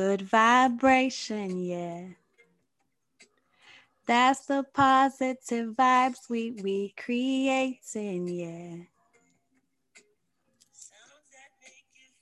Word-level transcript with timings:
good 0.00 0.22
vibration, 0.22 1.62
yeah. 1.62 2.04
That's 4.06 4.46
the 4.46 4.64
positive 4.72 5.76
vibes 5.76 6.30
we 6.30 6.52
we 6.62 6.94
creating, 6.96 8.28
yeah. 8.28 8.76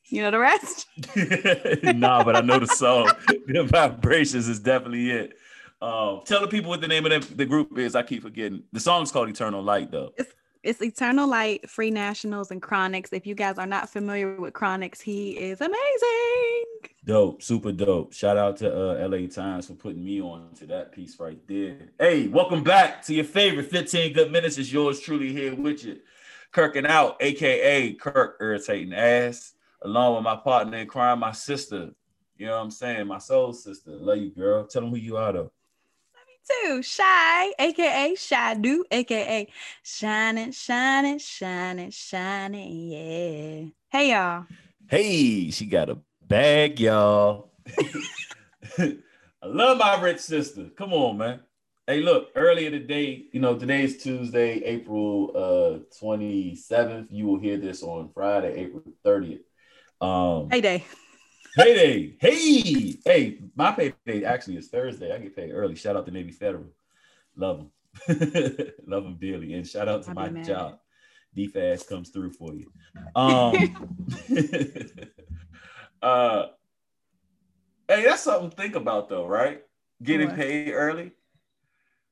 You 0.06 0.22
know 0.22 0.30
the 0.32 0.38
rest? 0.40 0.86
nah, 1.94 2.24
but 2.24 2.34
I 2.34 2.40
know 2.40 2.58
the 2.58 2.66
song. 2.66 3.12
the 3.46 3.62
vibrations 3.62 4.48
is 4.48 4.58
definitely 4.58 5.10
it. 5.12 5.38
Um, 5.80 6.22
tell 6.24 6.40
the 6.40 6.48
people 6.48 6.70
what 6.70 6.80
the 6.80 6.88
name 6.88 7.06
of 7.06 7.12
the, 7.12 7.34
the 7.36 7.46
group 7.46 7.78
is. 7.78 7.94
I 7.94 8.02
keep 8.02 8.22
forgetting. 8.22 8.64
The 8.72 8.80
song's 8.80 9.12
called 9.12 9.28
Eternal 9.28 9.62
Light, 9.62 9.92
though. 9.92 10.12
It's 10.16 10.32
it's 10.62 10.82
Eternal 10.82 11.28
Light, 11.28 11.68
Free 11.68 11.90
Nationals, 11.90 12.50
and 12.50 12.60
Chronixx. 12.60 13.12
If 13.12 13.26
you 13.26 13.34
guys 13.34 13.58
are 13.58 13.66
not 13.66 13.88
familiar 13.88 14.40
with 14.40 14.54
Chronixx, 14.54 15.00
he 15.00 15.30
is 15.30 15.60
amazing. 15.60 16.64
Dope, 17.04 17.42
super 17.42 17.72
dope. 17.72 18.12
Shout 18.12 18.36
out 18.36 18.56
to 18.58 18.70
uh, 18.70 19.08
LA 19.08 19.28
Times 19.28 19.66
for 19.66 19.74
putting 19.74 20.04
me 20.04 20.20
on 20.20 20.52
to 20.56 20.66
that 20.66 20.92
piece 20.92 21.18
right 21.20 21.38
there. 21.46 21.90
Hey, 21.98 22.26
welcome 22.28 22.62
back 22.64 23.02
to 23.04 23.14
your 23.14 23.24
favorite 23.24 23.70
15 23.70 24.12
good 24.12 24.32
minutes. 24.32 24.58
It's 24.58 24.72
yours 24.72 25.00
truly 25.00 25.32
here 25.32 25.54
with 25.54 25.84
you. 25.84 26.00
Kirking 26.52 26.86
out, 26.86 27.16
aka 27.20 27.92
Kirk 27.94 28.36
irritating 28.40 28.92
ass, 28.92 29.52
along 29.82 30.16
with 30.16 30.24
my 30.24 30.36
partner 30.36 30.78
in 30.78 30.86
crime, 30.86 31.20
my 31.20 31.32
sister. 31.32 31.90
You 32.36 32.46
know 32.46 32.56
what 32.56 32.64
I'm 32.64 32.70
saying? 32.70 33.06
My 33.06 33.18
soul 33.18 33.52
sister. 33.52 33.92
Love 33.92 34.18
you, 34.18 34.30
girl. 34.30 34.66
Tell 34.66 34.82
them 34.82 34.90
who 34.90 34.96
you 34.96 35.16
are 35.16 35.32
though 35.32 35.52
too. 36.48 36.82
Shy, 36.82 37.52
aka 37.58 38.14
Shy 38.14 38.54
Do, 38.54 38.84
aka 38.90 39.48
Shining, 39.82 40.52
Shining, 40.52 41.18
Shining, 41.18 41.90
Shining. 41.90 42.90
Yeah. 42.90 43.70
Hey 43.90 44.10
y'all. 44.10 44.46
Hey, 44.88 45.50
she 45.50 45.66
got 45.66 45.90
a 45.90 45.98
bag, 46.26 46.80
y'all. 46.80 47.50
I 48.78 49.46
love 49.46 49.78
my 49.78 50.00
rich 50.00 50.20
sister. 50.20 50.70
Come 50.76 50.92
on, 50.92 51.18
man. 51.18 51.40
Hey, 51.86 52.00
look, 52.02 52.30
earlier 52.34 52.70
today, 52.70 53.24
you 53.32 53.40
know, 53.40 53.56
today 53.58 53.82
is 53.82 54.02
Tuesday, 54.02 54.62
April 54.64 55.32
uh 55.34 56.02
27th. 56.02 57.08
You 57.10 57.26
will 57.26 57.38
hear 57.38 57.56
this 57.56 57.82
on 57.82 58.10
Friday, 58.12 58.54
April 58.56 58.82
30th. 59.04 59.40
Um 60.00 60.48
hey 60.50 60.60
day 60.60 60.84
payday. 61.56 62.16
Hey, 62.20 62.98
hey, 63.04 63.38
my 63.54 63.72
payday 63.72 64.24
actually 64.24 64.56
is 64.56 64.68
Thursday. 64.68 65.12
I 65.14 65.18
get 65.18 65.36
paid 65.36 65.52
early. 65.52 65.74
Shout 65.76 65.96
out 65.96 66.06
to 66.06 66.12
Navy 66.12 66.32
Federal. 66.32 66.66
Love 67.36 67.58
them. 67.58 67.70
Love 68.86 69.04
them 69.04 69.16
dearly. 69.20 69.54
And 69.54 69.66
shout 69.66 69.88
out 69.88 70.02
to 70.04 70.14
my 70.14 70.28
job. 70.28 70.78
DFAS 71.36 71.86
comes 71.88 72.10
through 72.10 72.32
for 72.32 72.54
you. 72.54 72.70
Um 73.14 73.54
uh 76.02 76.46
hey, 77.88 78.04
that's 78.04 78.22
something 78.22 78.50
to 78.50 78.56
think 78.56 78.74
about 78.74 79.08
though, 79.08 79.26
right? 79.26 79.62
Getting 80.02 80.28
what? 80.28 80.36
paid 80.36 80.72
early. 80.72 81.12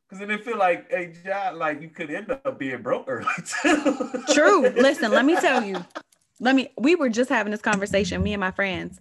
Cause 0.08 0.20
then 0.20 0.30
it 0.30 0.44
feel 0.44 0.56
like 0.56 0.86
a 0.92 1.06
job 1.06 1.56
like 1.56 1.82
you 1.82 1.88
could 1.88 2.10
end 2.12 2.30
up 2.30 2.58
being 2.58 2.80
broke 2.82 3.06
early. 3.08 3.26
True. 4.32 4.68
Listen, 4.68 5.10
let 5.10 5.24
me 5.24 5.34
tell 5.34 5.64
you. 5.64 5.84
Let 6.40 6.54
me 6.54 6.70
we 6.76 6.94
were 6.94 7.08
just 7.08 7.30
having 7.30 7.50
this 7.50 7.62
conversation, 7.62 8.22
me 8.22 8.32
and 8.32 8.40
my 8.40 8.50
friends 8.50 8.98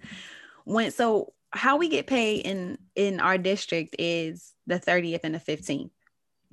when 0.66 0.92
so 0.92 1.34
how 1.52 1.78
we 1.78 1.88
get 1.88 2.06
paid 2.06 2.46
in 2.46 2.78
in 2.96 3.22
our 3.22 3.38
district 3.38 3.96
is 3.98 4.54
the 4.68 4.80
30th 4.80 5.22
and 5.24 5.34
the 5.34 5.40
15th. 5.40 5.92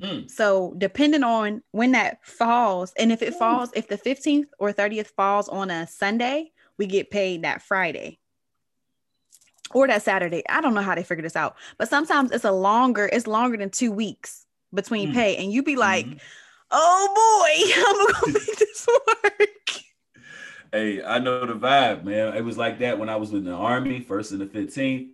Mm. 0.01 0.31
So 0.31 0.75
depending 0.79 1.25
on 1.25 1.63
when 1.73 1.93
that 1.93 2.25
falls, 2.25 2.93
and 2.97 3.11
if 3.11 3.23
it 3.23 3.35
falls, 3.35 3.71
if 3.75 3.89
the 3.89 3.99
15th 3.99 4.47
or 4.59 4.73
30th 4.73 5.09
falls 5.09 5.49
on 5.49 5.71
a 5.71 5.87
Sunday, 5.87 6.53
we 6.79 6.87
get 6.87 7.11
paid 7.11 7.43
that 7.43 7.63
Friday 7.63 8.19
or 9.73 9.87
that 9.87 10.03
Saturday. 10.03 10.43
I 10.49 10.61
don't 10.61 10.75
know 10.75 10.83
how 10.83 10.95
they 10.95 11.03
figure 11.03 11.23
this 11.23 11.37
out, 11.37 11.57
but 11.79 11.89
sometimes 11.89 12.31
it's 12.31 12.45
a 12.45 12.53
longer, 12.53 13.09
it's 13.13 13.27
longer 13.27 13.57
than 13.57 13.71
two 13.71 13.93
weeks 13.93 14.47
between 14.75 15.11
mm. 15.11 15.15
pay, 15.15 15.37
and 15.37 15.53
you 15.53 15.63
be 15.63 15.77
like, 15.77 16.07
mm-hmm. 16.07 16.19
oh 16.71 17.09
boy, 17.15 18.17
I'm 18.23 18.23
gonna 18.23 18.39
make 18.39 18.59
this 18.59 18.87
work. 19.07 19.82
Hey, 20.73 21.05
I 21.05 21.19
know 21.19 21.45
the 21.45 21.53
vibe, 21.53 22.05
man. 22.05 22.35
It 22.35 22.45
was 22.45 22.57
like 22.57 22.79
that 22.79 22.99
when 22.99 23.11
I 23.11 23.17
was 23.17 23.33
in 23.33 23.45
the 23.45 23.53
army, 23.53 24.01
first 24.01 24.33
in 24.33 24.39
the 24.39 24.47
15th. 24.47 25.11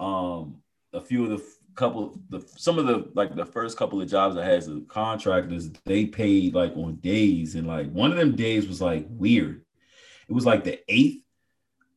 Um, 0.00 0.56
a 0.92 1.00
few 1.00 1.24
of 1.24 1.30
the 1.30 1.44
couple, 1.76 2.18
the 2.30 2.40
some 2.56 2.78
of 2.78 2.86
the 2.86 3.08
like 3.14 3.36
the 3.36 3.46
first 3.46 3.78
couple 3.78 4.00
of 4.00 4.10
jobs 4.10 4.36
I 4.36 4.44
had 4.44 4.54
as 4.54 4.68
a 4.68 4.80
contractors, 4.88 5.70
they 5.84 6.06
paid 6.06 6.54
like 6.54 6.76
on 6.76 6.96
days, 6.96 7.54
and 7.54 7.66
like 7.66 7.90
one 7.92 8.10
of 8.10 8.18
them 8.18 8.34
days 8.34 8.66
was 8.66 8.80
like 8.80 9.06
weird. 9.08 9.64
It 10.28 10.32
was 10.32 10.44
like 10.44 10.64
the 10.64 10.80
eighth. 10.88 11.22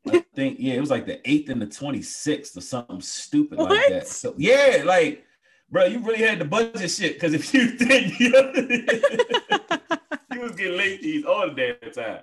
I 0.07 0.23
think 0.35 0.57
yeah, 0.59 0.75
it 0.75 0.79
was 0.79 0.91
like 0.91 1.07
the 1.07 1.27
eighth 1.29 1.49
and 1.49 1.61
the 1.61 1.67
26th 1.67 2.55
or 2.55 2.61
something 2.61 3.01
stupid 3.01 3.57
what? 3.57 3.71
like 3.71 3.89
that. 3.89 4.07
So 4.07 4.35
yeah, 4.37 4.83
like 4.85 5.25
bro, 5.71 5.85
you 5.85 5.99
really 5.99 6.19
had 6.19 6.37
the 6.37 6.45
budget 6.45 6.91
shit 6.91 7.15
because 7.15 7.33
if 7.33 7.51
you 7.51 7.71
didn't, 7.77 8.19
you, 8.19 8.29
you 10.33 10.41
was 10.41 10.51
getting 10.51 10.77
late 10.77 11.01
fees 11.01 11.25
all 11.25 11.49
the 11.49 11.75
damn 11.81 11.91
time. 11.91 12.21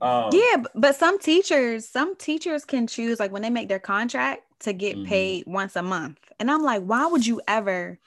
Um, 0.00 0.30
yeah, 0.32 0.62
but 0.74 0.96
some 0.96 1.18
teachers, 1.18 1.88
some 1.88 2.16
teachers 2.16 2.64
can 2.64 2.86
choose 2.86 3.18
like 3.18 3.32
when 3.32 3.42
they 3.42 3.50
make 3.50 3.68
their 3.68 3.78
contract 3.78 4.42
to 4.60 4.72
get 4.72 4.96
mm-hmm. 4.96 5.08
paid 5.08 5.44
once 5.46 5.76
a 5.76 5.82
month. 5.82 6.18
And 6.38 6.50
I'm 6.50 6.62
like, 6.62 6.82
why 6.82 7.06
would 7.06 7.26
you 7.26 7.40
ever 7.48 7.98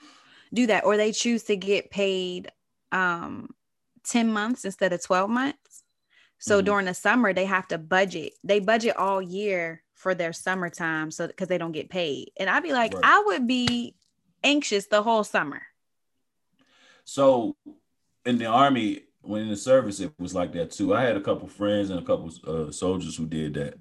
do 0.54 0.66
that? 0.68 0.84
Or 0.84 0.96
they 0.96 1.12
choose 1.12 1.44
to 1.44 1.56
get 1.56 1.90
paid 1.90 2.50
um 2.92 3.54
10 4.04 4.32
months 4.32 4.64
instead 4.64 4.92
of 4.92 5.02
12 5.02 5.30
months. 5.30 5.82
So 6.38 6.58
mm-hmm. 6.58 6.64
during 6.64 6.86
the 6.86 6.94
summer, 6.94 7.32
they 7.32 7.44
have 7.44 7.68
to 7.68 7.78
budget. 7.78 8.32
They 8.42 8.58
budget 8.58 8.96
all 8.96 9.22
year 9.22 9.82
for 9.94 10.14
their 10.14 10.32
summertime 10.32 11.10
so 11.10 11.26
because 11.26 11.48
they 11.48 11.58
don't 11.58 11.72
get 11.72 11.88
paid. 11.88 12.32
And 12.36 12.50
I'd 12.50 12.64
be 12.64 12.72
like, 12.72 12.94
right. 12.94 13.04
I 13.04 13.22
would 13.26 13.46
be 13.46 13.94
anxious 14.42 14.86
the 14.86 15.02
whole 15.02 15.24
summer. 15.24 15.62
So 17.04 17.56
in 18.24 18.38
the 18.38 18.46
army, 18.46 19.04
when 19.22 19.42
in 19.42 19.48
the 19.48 19.56
service, 19.56 20.00
it 20.00 20.12
was 20.18 20.34
like 20.34 20.52
that 20.52 20.70
too. 20.70 20.94
I 20.94 21.02
had 21.02 21.16
a 21.16 21.20
couple 21.20 21.48
friends 21.48 21.90
and 21.90 21.98
a 21.98 22.02
couple 22.02 22.30
uh, 22.46 22.70
soldiers 22.70 23.16
who 23.16 23.26
did 23.26 23.54
that, 23.54 23.78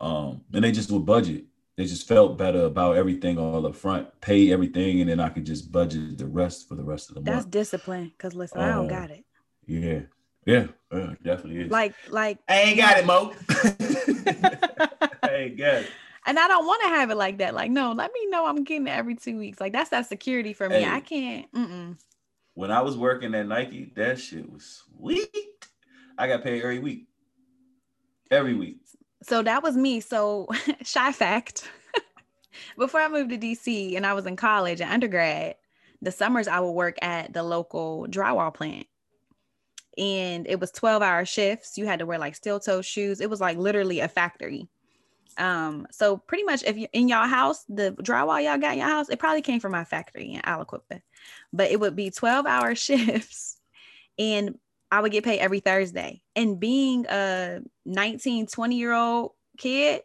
um, 0.00 0.42
and 0.52 0.64
they 0.64 0.72
just 0.72 0.90
would 0.90 1.04
budget. 1.04 1.44
They 1.76 1.84
just 1.84 2.08
felt 2.08 2.38
better 2.38 2.64
about 2.64 2.96
everything 2.96 3.38
all 3.38 3.66
up 3.66 3.74
front, 3.74 4.08
pay 4.20 4.50
everything, 4.50 5.00
and 5.02 5.10
then 5.10 5.20
I 5.20 5.28
could 5.28 5.44
just 5.44 5.70
budget 5.70 6.16
the 6.16 6.26
rest 6.26 6.68
for 6.68 6.74
the 6.74 6.84
rest 6.84 7.10
of 7.10 7.16
the 7.16 7.20
That's 7.20 7.44
month. 7.44 7.46
That's 7.46 7.70
discipline. 7.70 8.12
Cause 8.16 8.34
listen, 8.34 8.60
uh, 8.60 8.64
I 8.64 8.68
don't 8.68 8.86
uh, 8.86 8.88
got 8.88 9.10
it. 9.10 9.24
Yeah, 9.66 10.00
yeah, 10.46 10.66
uh, 10.90 11.14
definitely 11.22 11.62
is. 11.62 11.70
Like, 11.70 11.94
like 12.08 12.38
I 12.48 12.60
ain't 12.60 12.78
got 12.78 12.98
it, 12.98 13.06
Mo. 13.06 13.34
I 15.22 15.34
ain't 15.34 15.58
got 15.58 15.82
it. 15.82 15.90
And 16.28 16.40
I 16.40 16.48
don't 16.48 16.66
want 16.66 16.82
to 16.82 16.88
have 16.88 17.10
it 17.10 17.16
like 17.16 17.38
that. 17.38 17.54
Like, 17.54 17.70
no, 17.70 17.92
let 17.92 18.12
me 18.12 18.26
know 18.26 18.46
I'm 18.46 18.64
getting 18.64 18.88
it 18.88 18.90
every 18.90 19.14
two 19.14 19.38
weeks. 19.38 19.60
Like, 19.60 19.72
that's 19.72 19.90
that 19.90 20.06
security 20.06 20.52
for 20.54 20.68
me. 20.68 20.76
Hey, 20.76 20.84
I 20.84 21.00
can't. 21.00 21.52
Mm-mm 21.52 21.96
when 22.56 22.70
I 22.70 22.80
was 22.80 22.96
working 22.96 23.34
at 23.34 23.46
Nike, 23.46 23.92
that 23.96 24.18
shit 24.18 24.50
was 24.50 24.82
sweet. 24.98 25.28
I 26.16 26.26
got 26.26 26.42
paid 26.42 26.62
every 26.62 26.78
week. 26.78 27.06
Every 28.30 28.54
week. 28.54 28.78
So 29.22 29.42
that 29.42 29.62
was 29.62 29.76
me. 29.76 30.00
So 30.00 30.48
shy 30.82 31.12
fact. 31.12 31.70
Before 32.78 33.00
I 33.00 33.08
moved 33.08 33.30
to 33.30 33.38
DC 33.38 33.94
and 33.94 34.06
I 34.06 34.14
was 34.14 34.24
in 34.24 34.36
college 34.36 34.80
and 34.80 34.90
undergrad, 34.90 35.56
the 36.00 36.10
summers 36.10 36.48
I 36.48 36.60
would 36.60 36.72
work 36.72 36.96
at 37.02 37.34
the 37.34 37.42
local 37.42 38.06
drywall 38.08 38.54
plant. 38.54 38.86
And 39.98 40.46
it 40.46 40.58
was 40.58 40.70
12 40.70 41.02
hour 41.02 41.26
shifts. 41.26 41.76
You 41.76 41.84
had 41.84 41.98
to 41.98 42.06
wear 42.06 42.18
like 42.18 42.36
steel 42.36 42.58
toe 42.58 42.80
shoes. 42.80 43.20
It 43.20 43.28
was 43.28 43.40
like 43.40 43.58
literally 43.58 44.00
a 44.00 44.08
factory. 44.08 44.66
Um, 45.38 45.86
so 45.90 46.16
pretty 46.16 46.44
much 46.44 46.62
if 46.64 46.76
you 46.76 46.88
in 46.92 47.08
your 47.08 47.26
house, 47.26 47.64
the 47.68 47.92
drywall 48.00 48.42
y'all 48.42 48.58
got 48.58 48.72
in 48.72 48.78
your 48.78 48.88
house, 48.88 49.08
it 49.08 49.18
probably 49.18 49.42
came 49.42 49.60
from 49.60 49.72
my 49.72 49.84
factory 49.84 50.32
in 50.32 50.40
Aliquippa. 50.42 51.02
But 51.52 51.70
it 51.70 51.80
would 51.80 51.96
be 51.96 52.10
12 52.10 52.46
hour 52.46 52.74
shifts 52.74 53.58
and 54.18 54.58
I 54.90 55.00
would 55.00 55.12
get 55.12 55.24
paid 55.24 55.40
every 55.40 55.60
Thursday. 55.60 56.22
And 56.34 56.60
being 56.60 57.06
a 57.06 57.60
19, 57.84 58.46
20 58.46 58.76
year 58.76 58.92
old 58.92 59.32
kid, 59.58 60.02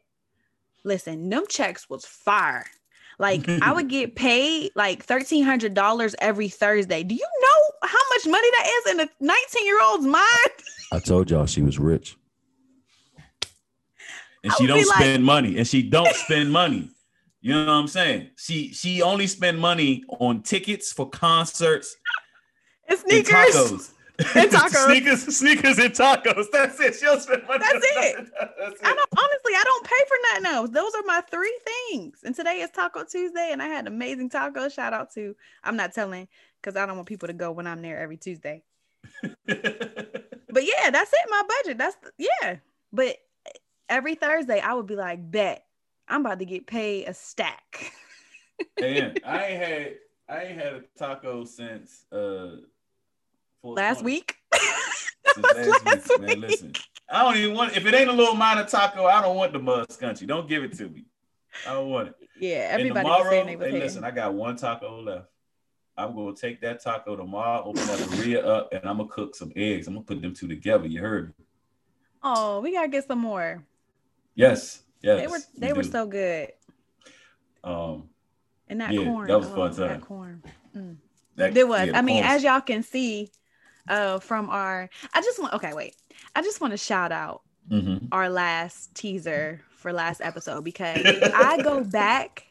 listen, 0.83 1.29
them 1.29 1.43
checks 1.47 1.89
was 1.89 2.05
fire. 2.05 2.65
Like 3.19 3.47
I 3.61 3.71
would 3.71 3.87
get 3.87 4.15
paid 4.15 4.71
like 4.75 5.03
thirteen 5.03 5.43
hundred 5.43 5.75
dollars 5.75 6.15
every 6.19 6.49
Thursday. 6.49 7.03
Do 7.03 7.13
you 7.13 7.27
know 7.41 7.87
how 7.87 7.99
much 8.15 8.25
money 8.25 8.47
that 8.49 8.67
is 8.67 8.93
in 8.93 8.99
a 9.01 9.09
nineteen 9.19 9.65
year 9.67 9.79
old's 9.83 10.07
mind? 10.07 10.25
I 10.91 10.97
told 10.97 11.29
y'all 11.29 11.45
she 11.45 11.61
was 11.61 11.77
rich 11.77 12.17
and 14.43 14.53
she 14.53 14.67
don't 14.67 14.85
spend 14.85 15.23
like... 15.23 15.43
money 15.43 15.57
and 15.57 15.67
she 15.67 15.83
don't 15.83 16.13
spend 16.15 16.51
money. 16.51 16.89
You 17.41 17.53
know 17.53 17.65
what 17.65 17.71
I'm 17.71 17.87
saying? 17.87 18.29
She 18.37 18.71
she 18.73 19.01
only 19.01 19.27
spend 19.27 19.59
money 19.59 20.03
on 20.19 20.43
tickets 20.43 20.93
for 20.93 21.09
concerts 21.09 21.95
and 22.87 22.99
sneakers. 22.99 23.33
And 23.33 23.53
tacos. 23.53 23.91
And 24.35 24.51
tacos. 24.51 24.85
sneakers, 24.85 25.37
sneakers 25.37 25.79
and 25.79 25.93
tacos. 25.93 26.45
That's 26.51 26.79
it. 26.79 26.95
She'll 26.95 27.19
spend 27.19 27.43
money. 27.47 27.59
That's 27.59 27.85
it. 27.85 28.31
That's 28.59 28.79
it. 28.79 28.85
I 28.85 28.93
don't 28.93 29.09
honestly, 29.17 29.53
I 29.53 29.63
don't 29.63 29.85
pay 29.85 29.95
for 30.07 30.17
nothing 30.31 30.45
else. 30.45 30.69
Those 30.69 30.93
are 30.93 31.03
my 31.05 31.21
three 31.21 31.57
things. 31.89 32.19
And 32.23 32.35
today 32.35 32.61
is 32.61 32.69
Taco 32.69 33.03
Tuesday, 33.05 33.49
and 33.51 33.61
I 33.61 33.67
had 33.67 33.87
amazing 33.87 34.29
tacos. 34.29 34.73
Shout 34.73 34.93
out 34.93 35.11
to 35.15 35.35
I'm 35.63 35.75
not 35.75 35.93
telling 35.93 36.27
because 36.61 36.75
I 36.75 36.85
don't 36.85 36.95
want 36.95 37.07
people 37.07 37.27
to 37.27 37.33
go 37.33 37.51
when 37.51 37.65
I'm 37.65 37.81
there 37.81 37.99
every 37.99 38.17
Tuesday. 38.17 38.61
but 39.23 40.63
yeah, 40.63 40.91
that's 40.91 41.11
it. 41.11 41.29
My 41.29 41.41
budget. 41.47 41.77
That's 41.79 41.95
the, 41.95 42.11
yeah. 42.17 42.57
But 42.93 43.17
every 43.91 44.15
Thursday 44.15 44.59
I 44.59 44.73
would 44.73 44.87
be 44.87 44.95
like, 44.95 45.29
bet 45.29 45.65
I'm 46.07 46.21
about 46.21 46.39
to 46.39 46.45
get 46.45 46.65
paid 46.65 47.07
a 47.07 47.13
stack. 47.13 47.93
and 48.81 49.19
I 49.25 49.45
ain't 49.45 49.63
had 49.63 49.95
I 50.27 50.43
ain't 50.45 50.59
had 50.59 50.73
a 50.73 50.81
taco 50.97 51.43
since 51.43 52.05
uh 52.11 52.55
last 53.63 54.03
week. 54.03 54.37
since 55.35 55.53
last, 55.53 55.85
last 55.85 56.09
week, 56.09 56.19
man. 56.21 56.41
Listen, 56.41 56.73
I 57.09 57.21
don't 57.21 57.37
even 57.37 57.55
want 57.55 57.77
if 57.77 57.85
it 57.85 57.93
ain't 57.93 58.09
a 58.09 58.13
little 58.13 58.35
minor 58.35 58.65
taco, 58.65 59.05
I 59.05 59.21
don't 59.21 59.35
want 59.35 59.53
the 59.53 59.59
mud 59.59 59.87
country. 59.99 60.25
Don't 60.25 60.49
give 60.49 60.63
it 60.63 60.73
to 60.77 60.89
me. 60.89 61.05
I 61.67 61.73
don't 61.73 61.89
want 61.89 62.07
it. 62.09 62.15
Yeah, 62.39 62.69
everybody 62.71 63.07
and 63.07 63.19
tomorrow, 63.19 63.45
hey, 63.45 63.71
listen, 63.71 64.03
I 64.03 64.09
got 64.11 64.33
one 64.33 64.55
taco 64.55 65.01
left. 65.01 65.27
I'm 65.95 66.15
gonna 66.15 66.33
take 66.33 66.61
that 66.61 66.81
taco 66.81 67.15
tomorrow, 67.15 67.63
open 67.63 67.85
that 67.85 67.99
burrito 67.99 68.43
up, 68.43 68.73
and 68.73 68.83
I'm 68.85 68.97
gonna 68.97 69.09
cook 69.09 69.35
some 69.35 69.51
eggs. 69.55 69.87
I'm 69.87 69.93
gonna 69.93 70.05
put 70.05 70.21
them 70.21 70.33
two 70.33 70.47
together. 70.47 70.87
You 70.87 71.01
heard 71.01 71.27
me. 71.37 71.45
Oh, 72.23 72.61
we 72.61 72.71
gotta 72.71 72.87
get 72.87 73.07
some 73.07 73.19
more. 73.19 73.63
Yes, 74.35 74.81
yes. 75.01 75.21
They 75.21 75.27
were 75.27 75.39
they 75.57 75.67
we 75.67 75.77
were 75.77 75.83
do. 75.83 75.91
so 75.91 76.07
good. 76.07 76.51
Um, 77.63 78.09
and 78.67 78.81
that 78.81 78.93
yeah, 78.93 79.03
corn. 79.03 79.27
That 79.27 79.39
was 79.39 79.49
fun 79.49 79.59
oh, 79.59 79.67
time. 79.69 79.75
That 79.75 80.01
corn. 80.01 80.43
Mm. 80.75 80.97
That, 81.35 81.53
there 81.53 81.67
was. 81.67 81.87
Yeah, 81.87 81.97
I 81.97 82.01
mean, 82.01 82.23
corn. 82.23 82.35
as 82.35 82.43
y'all 82.43 82.61
can 82.61 82.83
see, 82.83 83.29
uh, 83.87 84.19
from 84.19 84.49
our, 84.49 84.89
I 85.13 85.21
just 85.21 85.39
want. 85.39 85.53
Okay, 85.53 85.73
wait. 85.73 85.95
I 86.35 86.41
just 86.41 86.61
want 86.61 86.71
to 86.71 86.77
shout 86.77 87.11
out 87.11 87.41
mm-hmm. 87.69 88.05
our 88.11 88.29
last 88.29 88.93
teaser 88.95 89.61
for 89.75 89.91
last 89.91 90.21
episode 90.21 90.63
because 90.63 91.01
I 91.05 91.61
go 91.61 91.83
back 91.83 92.45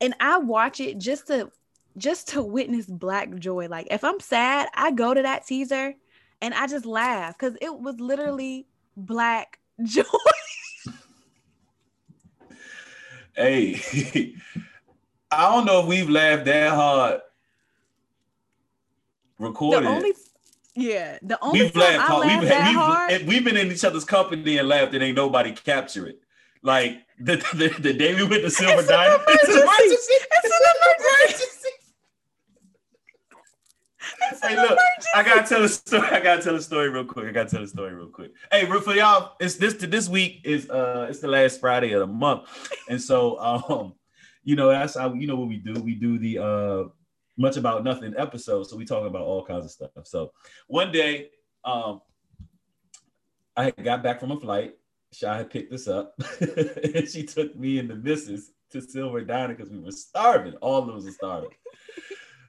and 0.00 0.14
I 0.20 0.38
watch 0.38 0.80
it 0.80 0.98
just 0.98 1.28
to 1.28 1.50
just 1.96 2.28
to 2.28 2.42
witness 2.42 2.86
black 2.86 3.34
joy. 3.36 3.68
Like 3.68 3.88
if 3.90 4.04
I'm 4.04 4.20
sad, 4.20 4.68
I 4.74 4.90
go 4.90 5.14
to 5.14 5.22
that 5.22 5.46
teaser 5.46 5.94
and 6.42 6.54
I 6.54 6.66
just 6.66 6.84
laugh 6.84 7.38
because 7.38 7.56
it 7.60 7.74
was 7.74 7.98
literally 8.00 8.66
black 8.96 9.58
joy. 9.84 10.02
Hey, 13.36 13.80
I 15.30 15.54
don't 15.54 15.66
know 15.66 15.80
if 15.80 15.86
we've 15.86 16.08
laughed 16.08 16.46
that 16.46 16.72
hard 16.72 17.20
recording. 19.38 19.84
The 19.84 19.96
only, 19.96 20.14
yeah, 20.74 21.18
the 21.22 21.38
only 21.42 21.62
we've 21.62 21.72
time 21.72 21.82
laughed, 21.82 22.10
I 22.10 22.16
laughed 22.16 22.40
we've, 22.40 22.48
that 22.48 22.68
we've, 22.68 22.76
hard, 22.76 23.26
we've 23.26 23.44
been 23.44 23.56
in 23.56 23.72
each 23.72 23.84
other's 23.84 24.04
company 24.04 24.58
and 24.58 24.68
laughed 24.68 24.94
and 24.94 25.02
ain't 25.02 25.16
nobody 25.16 25.52
capture 25.52 26.06
it. 26.06 26.20
Like 26.62 27.02
the 27.18 27.36
the, 27.54 27.68
the 27.80 27.92
day 27.92 28.14
we 28.14 28.24
went 28.24 28.42
to 28.42 28.50
Silver 28.50 28.86
Diamond, 28.86 29.22
it's 29.28 29.48
an 29.48 29.62
emergency. 29.62 30.14
It's 30.14 30.44
an 30.44 31.30
emergency. 31.30 31.68
Hey, 34.46 34.56
look, 34.56 34.78
I 35.14 35.22
gotta 35.24 35.46
tell 35.46 35.64
a 35.64 35.68
story. 35.68 36.08
I 36.08 36.20
gotta 36.20 36.42
tell 36.42 36.54
a 36.54 36.62
story 36.62 36.88
real 36.88 37.04
quick. 37.04 37.26
I 37.26 37.32
gotta 37.32 37.50
tell 37.50 37.62
a 37.62 37.66
story 37.66 37.94
real 37.94 38.08
quick. 38.08 38.32
Hey, 38.52 38.66
for 38.66 38.94
y'all, 38.94 39.34
it's 39.40 39.56
this 39.56 39.74
this 39.74 40.08
week 40.08 40.42
is 40.44 40.70
uh 40.70 41.06
it's 41.10 41.18
the 41.18 41.28
last 41.28 41.60
Friday 41.60 41.92
of 41.92 42.00
the 42.00 42.06
month, 42.06 42.48
and 42.88 43.00
so 43.00 43.38
um, 43.40 43.94
you 44.44 44.54
know 44.54 44.68
that's 44.68 44.96
how 44.96 45.12
you 45.14 45.26
know 45.26 45.36
what 45.36 45.48
we 45.48 45.56
do. 45.56 45.74
We 45.82 45.94
do 45.94 46.18
the 46.18 46.38
uh 46.38 46.84
much 47.36 47.56
about 47.56 47.82
nothing 47.82 48.14
episode, 48.16 48.64
so 48.64 48.76
we 48.76 48.84
talk 48.84 49.04
about 49.04 49.22
all 49.22 49.44
kinds 49.44 49.64
of 49.64 49.70
stuff. 49.72 49.90
So 50.04 50.32
one 50.68 50.92
day, 50.92 51.30
um, 51.64 52.00
I 53.56 53.70
got 53.72 54.02
back 54.02 54.20
from 54.20 54.30
a 54.30 54.38
flight. 54.38 54.74
Shy 55.12 55.38
had 55.38 55.50
picked 55.50 55.72
us 55.72 55.88
up, 55.88 56.14
and 56.40 57.08
she 57.08 57.24
took 57.24 57.56
me 57.56 57.78
and 57.78 57.90
the 57.90 57.96
missus 57.96 58.52
to 58.70 58.80
Silver 58.80 59.22
Diner 59.22 59.54
because 59.54 59.72
we 59.72 59.80
were 59.80 59.92
starving. 59.92 60.54
All 60.56 60.88
of 60.88 60.94
us 60.94 61.04
were 61.04 61.10
starving. 61.10 61.50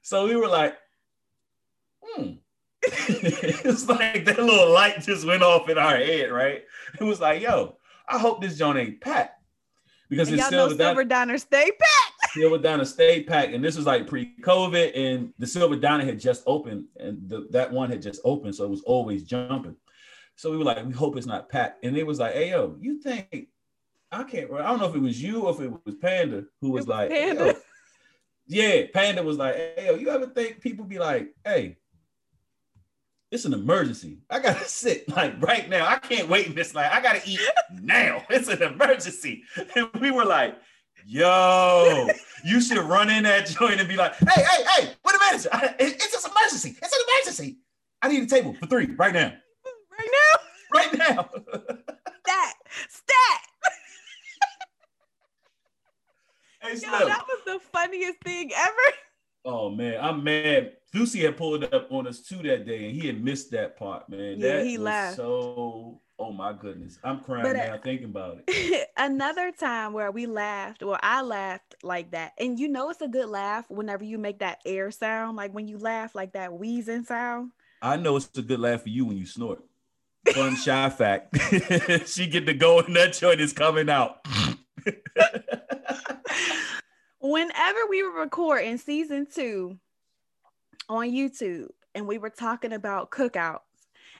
So 0.02 0.26
we 0.26 0.36
were 0.36 0.48
like, 0.48 0.76
hmm. 2.14 2.32
it's 2.82 3.88
like 3.88 4.24
that 4.24 4.38
little 4.38 4.72
light 4.72 5.00
just 5.02 5.26
went 5.26 5.42
off 5.42 5.68
in 5.68 5.78
our 5.78 5.96
head, 5.96 6.30
right? 6.30 6.62
It 7.00 7.04
was 7.04 7.20
like, 7.20 7.42
yo, 7.42 7.76
I 8.08 8.18
hope 8.18 8.40
this 8.40 8.56
joint 8.56 8.78
ain't 8.78 9.00
packed. 9.00 9.34
Because 10.08 10.28
and 10.28 10.38
it's 10.38 10.46
still 10.46 10.70
Silver 10.70 11.04
Diner 11.04 11.36
stay 11.38 11.70
packed. 11.70 12.32
Silver 12.32 12.58
Diner 12.58 12.84
stay 12.84 13.22
packed. 13.24 13.52
And 13.52 13.62
this 13.62 13.76
was 13.76 13.84
like 13.84 14.06
pre-COVID, 14.06 14.96
and 14.96 15.32
the 15.38 15.46
Silver 15.46 15.76
Diner 15.76 16.04
had 16.04 16.18
just 16.18 16.42
opened, 16.46 16.86
and 16.96 17.28
the, 17.28 17.46
that 17.50 17.70
one 17.70 17.90
had 17.90 18.00
just 18.00 18.20
opened, 18.24 18.54
so 18.54 18.64
it 18.64 18.70
was 18.70 18.82
always 18.82 19.24
jumping. 19.24 19.76
So 20.38 20.52
we 20.52 20.56
were 20.56 20.64
like, 20.64 20.86
we 20.86 20.92
hope 20.92 21.16
it's 21.16 21.26
not 21.26 21.48
packed. 21.48 21.84
And 21.84 21.96
it 21.96 22.06
was 22.06 22.20
like, 22.20 22.32
hey 22.32 22.50
yo, 22.50 22.76
you 22.80 23.02
think 23.02 23.48
I 24.12 24.22
can't 24.22 24.50
I 24.52 24.62
don't 24.62 24.78
know 24.78 24.88
if 24.88 24.94
it 24.94 25.00
was 25.00 25.20
you 25.20 25.42
or 25.42 25.50
if 25.50 25.60
it 25.60 25.72
was 25.84 25.96
Panda 25.96 26.44
who 26.60 26.70
was, 26.70 26.86
was 26.86 26.88
like, 26.88 27.10
Panda. 27.10 27.56
yeah, 28.46 28.82
Panda 28.94 29.24
was 29.24 29.36
like, 29.36 29.56
hey 29.56 29.86
yo, 29.86 29.96
you 29.96 30.08
ever 30.10 30.26
think 30.26 30.60
people 30.60 30.84
be 30.84 31.00
like, 31.00 31.34
hey, 31.44 31.76
it's 33.30 33.44
an 33.44 33.52
emergency. 33.52 34.18
I 34.30 34.38
gotta 34.38 34.64
sit 34.66 35.08
like 35.08 35.40
right 35.42 35.68
now. 35.68 35.86
I 35.86 35.98
can't 35.98 36.28
wait 36.28 36.46
in 36.46 36.54
this 36.54 36.74
like 36.74 36.90
I 36.92 37.00
gotta 37.00 37.20
eat 37.26 37.40
now. 37.80 38.24
It's 38.30 38.48
an 38.48 38.62
emergency. 38.62 39.42
And 39.74 39.88
we 40.00 40.10
were 40.10 40.24
like, 40.24 40.56
yo, 41.06 42.08
you 42.44 42.60
should 42.60 42.78
run 42.78 43.10
in 43.10 43.24
that 43.24 43.46
joint 43.58 43.80
and 43.80 43.88
be 43.88 43.96
like, 43.96 44.14
hey, 44.16 44.42
hey, 44.42 44.64
hey, 44.64 44.92
wait 45.04 45.14
a 45.14 45.18
minute. 45.18 45.46
I, 45.52 45.74
it's 45.78 46.10
just 46.12 46.26
an 46.26 46.32
emergency. 46.32 46.76
It's 46.80 46.92
an 46.92 47.00
emergency. 47.08 47.58
I 48.02 48.08
need 48.08 48.22
a 48.22 48.26
table 48.26 48.54
for 48.54 48.66
three 48.66 48.86
right 48.96 49.12
now. 49.12 49.32
Right 49.98 50.10
now? 50.12 50.40
Right 50.72 50.98
now. 50.98 51.28
Stat. 52.24 52.54
Stat. 52.88 53.40
hey, 56.60 56.74
Yo, 56.74 57.06
that 57.06 57.24
was 57.26 57.40
the 57.46 57.58
funniest 57.72 58.20
thing 58.20 58.50
ever. 58.54 58.96
Oh 59.44 59.70
man, 59.70 59.98
I'm 60.00 60.22
mad. 60.24 60.72
Lucy 60.94 61.20
had 61.20 61.36
pulled 61.36 61.64
up 61.64 61.90
on 61.90 62.06
us 62.06 62.20
too 62.20 62.42
that 62.42 62.66
day, 62.66 62.86
and 62.86 63.00
he 63.00 63.06
had 63.06 63.22
missed 63.22 63.50
that 63.52 63.76
part, 63.76 64.08
man. 64.08 64.38
Yeah, 64.38 64.56
that 64.56 64.66
he 64.66 64.78
laughed. 64.78 65.16
So, 65.16 66.00
oh 66.18 66.32
my 66.32 66.52
goodness, 66.52 66.98
I'm 67.04 67.20
crying 67.20 67.42
but, 67.42 67.52
now 67.54 67.74
uh, 67.74 67.78
thinking 67.78 68.06
about 68.06 68.38
it. 68.46 68.88
Another 68.96 69.52
time 69.52 69.92
where 69.92 70.10
we 70.10 70.26
laughed, 70.26 70.82
or 70.82 70.98
I 71.02 71.22
laughed 71.22 71.76
like 71.82 72.12
that, 72.12 72.32
and 72.38 72.58
you 72.58 72.68
know 72.68 72.90
it's 72.90 73.02
a 73.02 73.08
good 73.08 73.28
laugh 73.28 73.66
whenever 73.68 74.04
you 74.04 74.18
make 74.18 74.40
that 74.40 74.60
air 74.64 74.90
sound, 74.90 75.36
like 75.36 75.52
when 75.52 75.68
you 75.68 75.78
laugh 75.78 76.14
like 76.14 76.32
that 76.32 76.52
wheezing 76.52 77.04
sound. 77.04 77.52
I 77.80 77.96
know 77.96 78.16
it's 78.16 78.30
a 78.36 78.42
good 78.42 78.60
laugh 78.60 78.82
for 78.82 78.88
you 78.88 79.04
when 79.04 79.16
you 79.16 79.26
snort. 79.26 79.62
Fun 80.32 80.56
shy 80.64 80.90
fact: 80.90 81.36
she 82.06 82.26
get 82.26 82.46
to 82.46 82.54
go 82.54 82.80
and 82.80 82.96
that 82.96 83.12
joint 83.12 83.40
is 83.40 83.52
coming 83.52 83.88
out. 83.88 84.26
Whenever 87.28 87.78
we 87.88 88.02
were 88.02 88.20
recording 88.20 88.78
season 88.78 89.26
two 89.32 89.78
on 90.88 91.10
YouTube 91.10 91.68
and 91.94 92.06
we 92.06 92.18
were 92.18 92.30
talking 92.30 92.72
about 92.72 93.10
cookouts, 93.10 93.60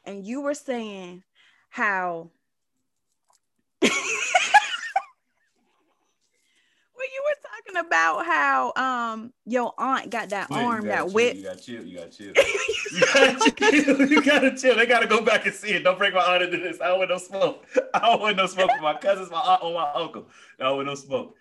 and 0.04 0.26
you 0.26 0.42
were 0.42 0.54
saying 0.54 1.22
how 1.70 2.30
when 3.80 3.90
you 7.14 7.22
were 7.24 7.36
talking 7.42 7.86
about 7.86 8.26
how 8.26 8.72
um 8.76 9.32
your 9.46 9.72
aunt 9.78 10.10
got 10.10 10.30
that 10.30 10.50
Wait, 10.50 10.62
arm 10.62 10.86
that 10.86 11.10
whip. 11.10 11.36
You 11.36 11.44
gotta 11.44 11.60
chill. 11.60 11.84
You 11.84 11.98
gotta 11.98 12.10
chill. 12.10 12.32
you 12.92 13.00
gotta 13.00 13.50
chill. 13.60 14.08
You 14.08 14.22
gotta 14.22 14.56
chill. 14.56 14.76
They 14.76 14.86
gotta 14.86 15.06
go 15.06 15.22
back 15.22 15.46
and 15.46 15.54
see 15.54 15.70
it. 15.70 15.84
Don't 15.84 15.98
bring 15.98 16.12
my 16.14 16.20
aunt 16.20 16.42
into 16.42 16.58
this. 16.58 16.80
I 16.80 16.88
don't 16.88 16.98
want 16.98 17.10
no 17.10 17.18
smoke. 17.18 17.66
I 17.94 18.00
don't 18.00 18.20
want 18.20 18.36
no 18.36 18.46
smoke 18.46 18.70
for 18.76 18.82
my 18.82 18.94
cousins, 18.94 19.30
my 19.30 19.40
aunt, 19.40 19.62
or 19.62 19.72
my 19.74 19.90
uncle. 19.94 20.26
I 20.58 20.64
don't 20.64 20.76
want 20.76 20.88
no 20.88 20.94
smoke. 20.94 21.36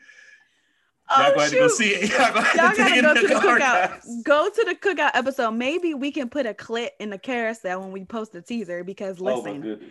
Oh, 1.10 1.22
y'all 1.22 1.36
going 1.36 1.50
to 1.50 1.56
go 1.56 1.68
see 1.70 1.90
it. 1.92 2.10
Y'all, 2.12 2.34
y'all 2.36 2.76
gotta 2.76 3.02
go 3.02 3.14
to 3.14 3.28
the 3.28 3.34
cookout. 3.36 4.24
Go 4.24 4.50
to 4.50 4.66
the 4.66 4.76
cookout 4.76 5.12
episode. 5.14 5.52
Maybe 5.52 5.94
we 5.94 6.12
can 6.12 6.30
put 6.30 6.46
a 6.46 6.54
clip 6.54 6.94
in 7.00 7.10
the 7.10 7.18
carousel 7.18 7.80
when 7.80 7.92
we 7.92 8.04
post 8.04 8.34
the 8.34 8.42
teaser 8.42 8.84
because 8.84 9.22
oh, 9.22 9.24
listen, 9.24 9.80
oh 9.82 9.88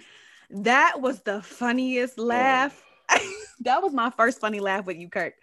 that 0.51 1.01
was 1.01 1.21
the 1.23 1.41
funniest 1.43 2.19
laugh. 2.19 2.83
Oh. 3.11 3.43
that 3.61 3.83
was 3.83 3.95
my 3.95 4.11
first 4.11 4.41
funny 4.41 4.61
laugh 4.61 4.85
with 4.85 4.99
you, 4.99 5.09
Kirk. 5.09 5.35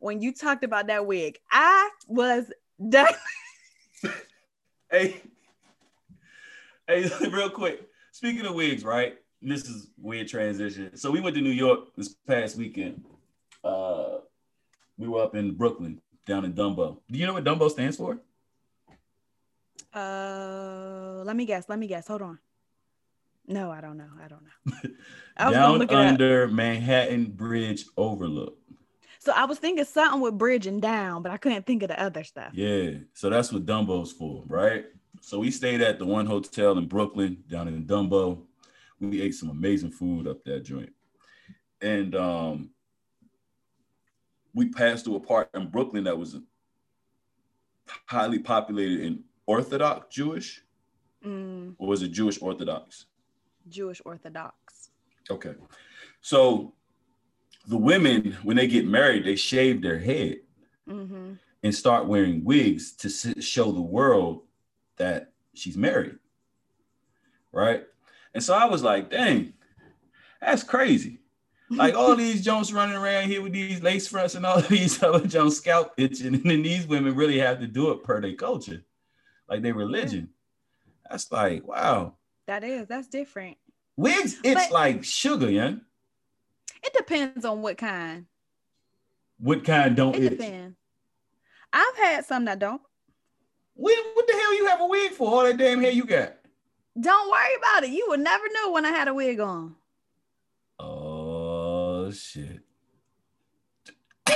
When 0.00 0.20
you 0.20 0.32
talked 0.32 0.64
about 0.64 0.88
that 0.88 1.06
wig, 1.06 1.38
I 1.50 1.90
was 2.08 2.50
done. 2.88 3.06
hey, 4.90 5.20
hey, 6.88 7.10
real 7.30 7.50
quick. 7.50 7.86
Speaking 8.12 8.46
of 8.46 8.54
wigs, 8.54 8.84
right? 8.84 9.16
This 9.42 9.64
is 9.66 9.88
weird 9.96 10.28
transition. 10.28 10.96
So 10.96 11.10
we 11.10 11.20
went 11.20 11.36
to 11.36 11.42
New 11.42 11.50
York 11.50 11.94
this 11.96 12.14
past 12.26 12.56
weekend. 12.56 13.04
Uh 13.62 14.18
we 15.00 15.08
were 15.08 15.22
up 15.22 15.34
in 15.34 15.54
Brooklyn, 15.54 16.00
down 16.26 16.44
in 16.44 16.52
Dumbo. 16.52 16.98
Do 17.10 17.18
you 17.18 17.26
know 17.26 17.32
what 17.32 17.44
Dumbo 17.44 17.70
stands 17.70 17.96
for? 17.96 18.20
Uh, 19.92 21.22
let 21.24 21.34
me 21.34 21.46
guess. 21.46 21.68
Let 21.68 21.78
me 21.78 21.86
guess. 21.86 22.06
Hold 22.06 22.22
on. 22.22 22.38
No, 23.46 23.70
I 23.70 23.80
don't 23.80 23.96
know. 23.96 24.10
I 24.22 24.28
don't 24.28 24.42
know. 24.44 24.90
I 25.36 25.50
down 25.50 25.90
under 25.90 26.46
Manhattan 26.46 27.30
Bridge 27.30 27.86
Overlook. 27.96 28.58
So 29.18 29.32
I 29.34 29.46
was 29.46 29.58
thinking 29.58 29.84
something 29.84 30.20
with 30.20 30.38
bridge 30.38 30.66
and 30.66 30.80
down, 30.80 31.22
but 31.22 31.32
I 31.32 31.38
couldn't 31.38 31.66
think 31.66 31.82
of 31.82 31.88
the 31.88 32.00
other 32.00 32.22
stuff. 32.22 32.52
Yeah. 32.52 32.92
So 33.14 33.30
that's 33.30 33.52
what 33.52 33.66
Dumbo's 33.66 34.12
for, 34.12 34.44
right? 34.46 34.84
So 35.22 35.40
we 35.40 35.50
stayed 35.50 35.80
at 35.80 35.98
the 35.98 36.06
one 36.06 36.26
hotel 36.26 36.78
in 36.78 36.86
Brooklyn, 36.86 37.42
down 37.48 37.68
in 37.68 37.84
Dumbo. 37.84 38.42
We 39.00 39.22
ate 39.22 39.34
some 39.34 39.50
amazing 39.50 39.90
food 39.90 40.28
up 40.28 40.44
that 40.44 40.60
joint. 40.60 40.92
And 41.80 42.14
um, 42.14 42.70
we 44.54 44.68
passed 44.68 45.04
through 45.04 45.16
a 45.16 45.20
part 45.20 45.50
in 45.54 45.68
Brooklyn 45.68 46.04
that 46.04 46.18
was 46.18 46.36
highly 48.06 48.38
populated 48.38 49.00
in 49.00 49.24
Orthodox 49.46 50.14
Jewish, 50.14 50.62
mm. 51.24 51.74
or 51.78 51.88
was 51.88 52.02
it 52.02 52.08
Jewish 52.08 52.40
Orthodox? 52.40 53.06
Jewish 53.68 54.00
Orthodox. 54.04 54.90
Okay, 55.30 55.54
so 56.20 56.74
the 57.66 57.76
women 57.76 58.36
when 58.42 58.56
they 58.56 58.66
get 58.66 58.86
married, 58.86 59.24
they 59.24 59.36
shave 59.36 59.82
their 59.82 59.98
head 59.98 60.38
Mm-hmm. 60.88 61.34
and 61.62 61.74
start 61.74 62.08
wearing 62.08 62.42
wigs 62.42 62.92
to 62.96 63.08
show 63.40 63.70
the 63.70 63.80
world 63.80 64.42
that 64.96 65.30
she's 65.54 65.76
married. 65.76 66.16
Right. 67.52 67.84
And 68.34 68.42
so 68.42 68.54
I 68.54 68.64
was 68.64 68.82
like, 68.82 69.08
dang, 69.08 69.52
that's 70.40 70.64
crazy. 70.64 71.19
Like 71.70 71.94
all 71.94 72.16
these 72.16 72.42
Jones 72.44 72.72
running 72.72 72.96
around 72.96 73.28
here 73.28 73.40
with 73.42 73.52
these 73.52 73.80
lace 73.82 74.08
fronts 74.08 74.34
and 74.34 74.44
all 74.44 74.60
these 74.60 75.00
other 75.04 75.24
Jones 75.26 75.56
scalp 75.56 75.92
itching, 75.96 76.34
and 76.34 76.42
then 76.44 76.62
these 76.62 76.86
women 76.86 77.14
really 77.14 77.38
have 77.38 77.60
to 77.60 77.66
do 77.68 77.92
it 77.92 78.02
per 78.02 78.20
their 78.20 78.34
culture, 78.34 78.82
like 79.48 79.62
their 79.62 79.74
religion. 79.74 80.30
That's 81.08 81.30
like, 81.30 81.66
wow. 81.66 82.14
That 82.46 82.64
is, 82.64 82.88
that's 82.88 83.06
different. 83.08 83.56
Wigs, 83.96 84.36
it's 84.42 84.66
But- 84.68 84.72
like 84.72 85.04
sugar, 85.04 85.48
yeah. 85.50 85.74
It 86.82 86.92
depends 86.94 87.44
on 87.44 87.60
what 87.62 87.76
kind. 87.78 88.26
What 89.38 89.64
kind 89.64 89.94
don't 89.94 90.16
It 90.16 90.24
itch? 90.24 90.30
depends. 90.38 90.76
I've 91.72 91.96
had 91.96 92.24
some 92.24 92.46
that 92.46 92.58
don't. 92.58 92.82
What, 93.74 93.96
what 94.14 94.26
the 94.26 94.32
hell 94.32 94.54
you 94.56 94.66
have 94.66 94.80
a 94.80 94.86
wig 94.86 95.12
for? 95.12 95.28
All 95.30 95.44
that 95.44 95.56
damn 95.56 95.80
hair 95.80 95.92
you 95.92 96.04
got? 96.04 96.34
Don't 97.00 97.30
worry 97.30 97.54
about 97.58 97.84
it. 97.84 97.90
You 97.90 98.06
would 98.08 98.20
never 98.20 98.44
know 98.54 98.72
when 98.72 98.84
I 98.84 98.90
had 98.90 99.08
a 99.08 99.14
wig 99.14 99.38
on. 99.40 99.76
Oh 102.10 102.12
shit. 102.12 102.60
yo. 104.28 104.34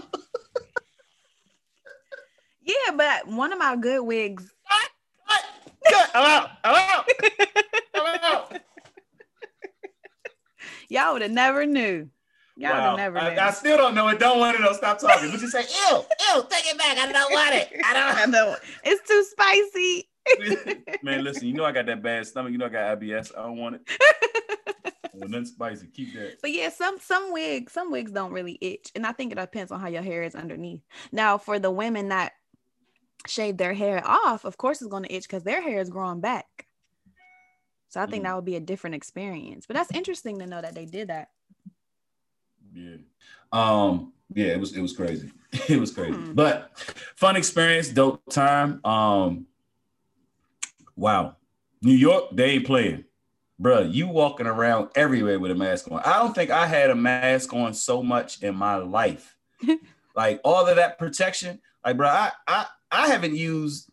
Yeah, 2.62 2.92
but 2.96 3.28
one 3.28 3.52
of 3.52 3.58
my 3.60 3.76
good 3.76 4.02
wigs. 4.02 4.50
Cut, 5.28 5.42
cut. 5.88 6.10
I'm 6.14 6.24
out. 6.24 6.50
I'm 6.64 6.74
out. 6.74 7.08
I'm 7.94 8.18
out. 8.24 8.60
Y'all 10.88 11.12
would 11.12 11.22
have 11.22 11.30
never 11.30 11.64
knew. 11.66 12.08
Y'all 12.56 12.72
would 12.74 12.78
Wow. 12.78 12.88
have 12.90 12.96
never 12.96 13.18
I, 13.18 13.34
knew. 13.34 13.40
I 13.40 13.50
still 13.52 13.76
don't 13.76 13.94
know 13.94 14.08
it. 14.08 14.18
Don't 14.18 14.40
want 14.40 14.56
to 14.56 14.62
know. 14.62 14.72
Stop 14.72 14.98
talking. 14.98 15.30
But 15.30 15.40
you 15.40 15.48
say, 15.48 15.60
ew, 15.62 15.96
ew, 16.34 16.44
take 16.50 16.66
it 16.66 16.76
back. 16.78 16.98
I 16.98 17.12
don't 17.12 17.32
want 17.32 17.54
it. 17.54 17.68
I 17.84 17.92
don't. 17.92 18.18
I 18.22 18.26
know. 18.26 18.56
It's 18.84 19.08
too 19.08 19.24
spicy. 19.30 20.08
Man, 21.04 21.22
listen, 21.22 21.46
you 21.46 21.54
know 21.54 21.64
I 21.64 21.70
got 21.70 21.86
that 21.86 22.02
bad 22.02 22.26
stomach. 22.26 22.50
You 22.50 22.58
know 22.58 22.66
I 22.66 22.70
got 22.70 22.98
IBS. 23.00 23.30
I 23.36 23.42
don't 23.42 23.58
want 23.58 23.76
it. 23.76 23.82
Well, 25.16 25.28
nothing 25.28 25.46
spicy. 25.46 25.86
Keep 25.88 26.14
that. 26.14 26.40
But 26.42 26.52
yeah, 26.52 26.68
some 26.68 26.98
some 26.98 27.32
wigs, 27.32 27.72
some 27.72 27.90
wigs 27.90 28.12
don't 28.12 28.32
really 28.32 28.58
itch. 28.60 28.92
And 28.94 29.06
I 29.06 29.12
think 29.12 29.32
it 29.32 29.38
depends 29.38 29.72
on 29.72 29.80
how 29.80 29.88
your 29.88 30.02
hair 30.02 30.22
is 30.22 30.34
underneath. 30.34 30.82
Now, 31.12 31.38
for 31.38 31.58
the 31.58 31.70
women 31.70 32.08
that 32.10 32.32
shave 33.26 33.56
their 33.56 33.74
hair 33.74 34.02
off, 34.06 34.44
of 34.44 34.56
course 34.56 34.82
it's 34.82 34.90
gonna 34.90 35.08
itch 35.10 35.24
because 35.24 35.42
their 35.42 35.62
hair 35.62 35.80
is 35.80 35.90
growing 35.90 36.20
back. 36.20 36.66
So 37.88 38.00
I 38.00 38.06
think 38.06 38.22
Mhm. 38.22 38.24
that 38.24 38.34
would 38.36 38.44
be 38.44 38.56
a 38.56 38.60
different 38.60 38.94
experience. 38.96 39.66
But 39.66 39.74
that's 39.74 39.90
interesting 39.92 40.38
to 40.40 40.46
know 40.46 40.60
that 40.60 40.74
they 40.74 40.84
did 40.84 41.08
that. 41.08 41.30
Yeah. 42.74 42.96
Um, 43.52 44.12
yeah, 44.34 44.48
it 44.48 44.60
was 44.60 44.76
it 44.76 44.82
was 44.82 44.94
crazy. 44.94 45.32
it 45.68 45.80
was 45.80 45.92
crazy. 45.92 46.12
Hmm. 46.12 46.34
But 46.34 46.78
fun 47.16 47.36
experience, 47.36 47.88
dope 47.88 48.22
time. 48.30 48.84
Um 48.84 49.46
wow. 50.96 51.36
New 51.82 51.94
York, 51.94 52.30
they 52.32 52.50
ain't 52.50 52.66
playing. 52.66 53.04
Bruh, 53.60 53.92
you 53.92 54.08
walking 54.08 54.46
around 54.46 54.90
everywhere 54.94 55.38
with 55.38 55.50
a 55.50 55.54
mask 55.54 55.90
on. 55.90 56.00
I 56.04 56.18
don't 56.18 56.34
think 56.34 56.50
I 56.50 56.66
had 56.66 56.90
a 56.90 56.94
mask 56.94 57.52
on 57.54 57.72
so 57.72 58.02
much 58.02 58.42
in 58.42 58.54
my 58.54 58.76
life. 58.76 59.36
like 60.16 60.40
all 60.44 60.66
of 60.66 60.76
that 60.76 60.98
protection. 60.98 61.60
Like, 61.84 61.96
bro, 61.96 62.08
I 62.08 62.32
I 62.46 62.66
I 62.90 63.08
haven't 63.08 63.34
used 63.34 63.90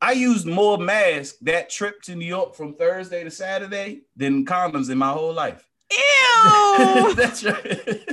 I 0.00 0.12
used 0.12 0.46
more 0.46 0.78
masks 0.78 1.38
that 1.42 1.70
trip 1.70 2.02
to 2.02 2.14
New 2.14 2.26
York 2.26 2.54
from 2.54 2.74
Thursday 2.74 3.24
to 3.24 3.30
Saturday 3.30 4.02
than 4.16 4.44
condoms 4.44 4.90
in 4.90 4.98
my 4.98 5.10
whole 5.10 5.32
life. 5.32 5.68
Ew. 5.90 7.14
That's 7.14 7.42
right. 7.44 8.06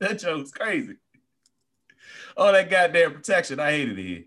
that 0.00 0.18
joke's 0.18 0.50
crazy. 0.52 0.96
All 2.36 2.50
that 2.52 2.70
goddamn 2.70 3.12
protection, 3.12 3.60
I 3.60 3.70
hated 3.72 3.98
it 3.98 4.04
here. 4.04 4.24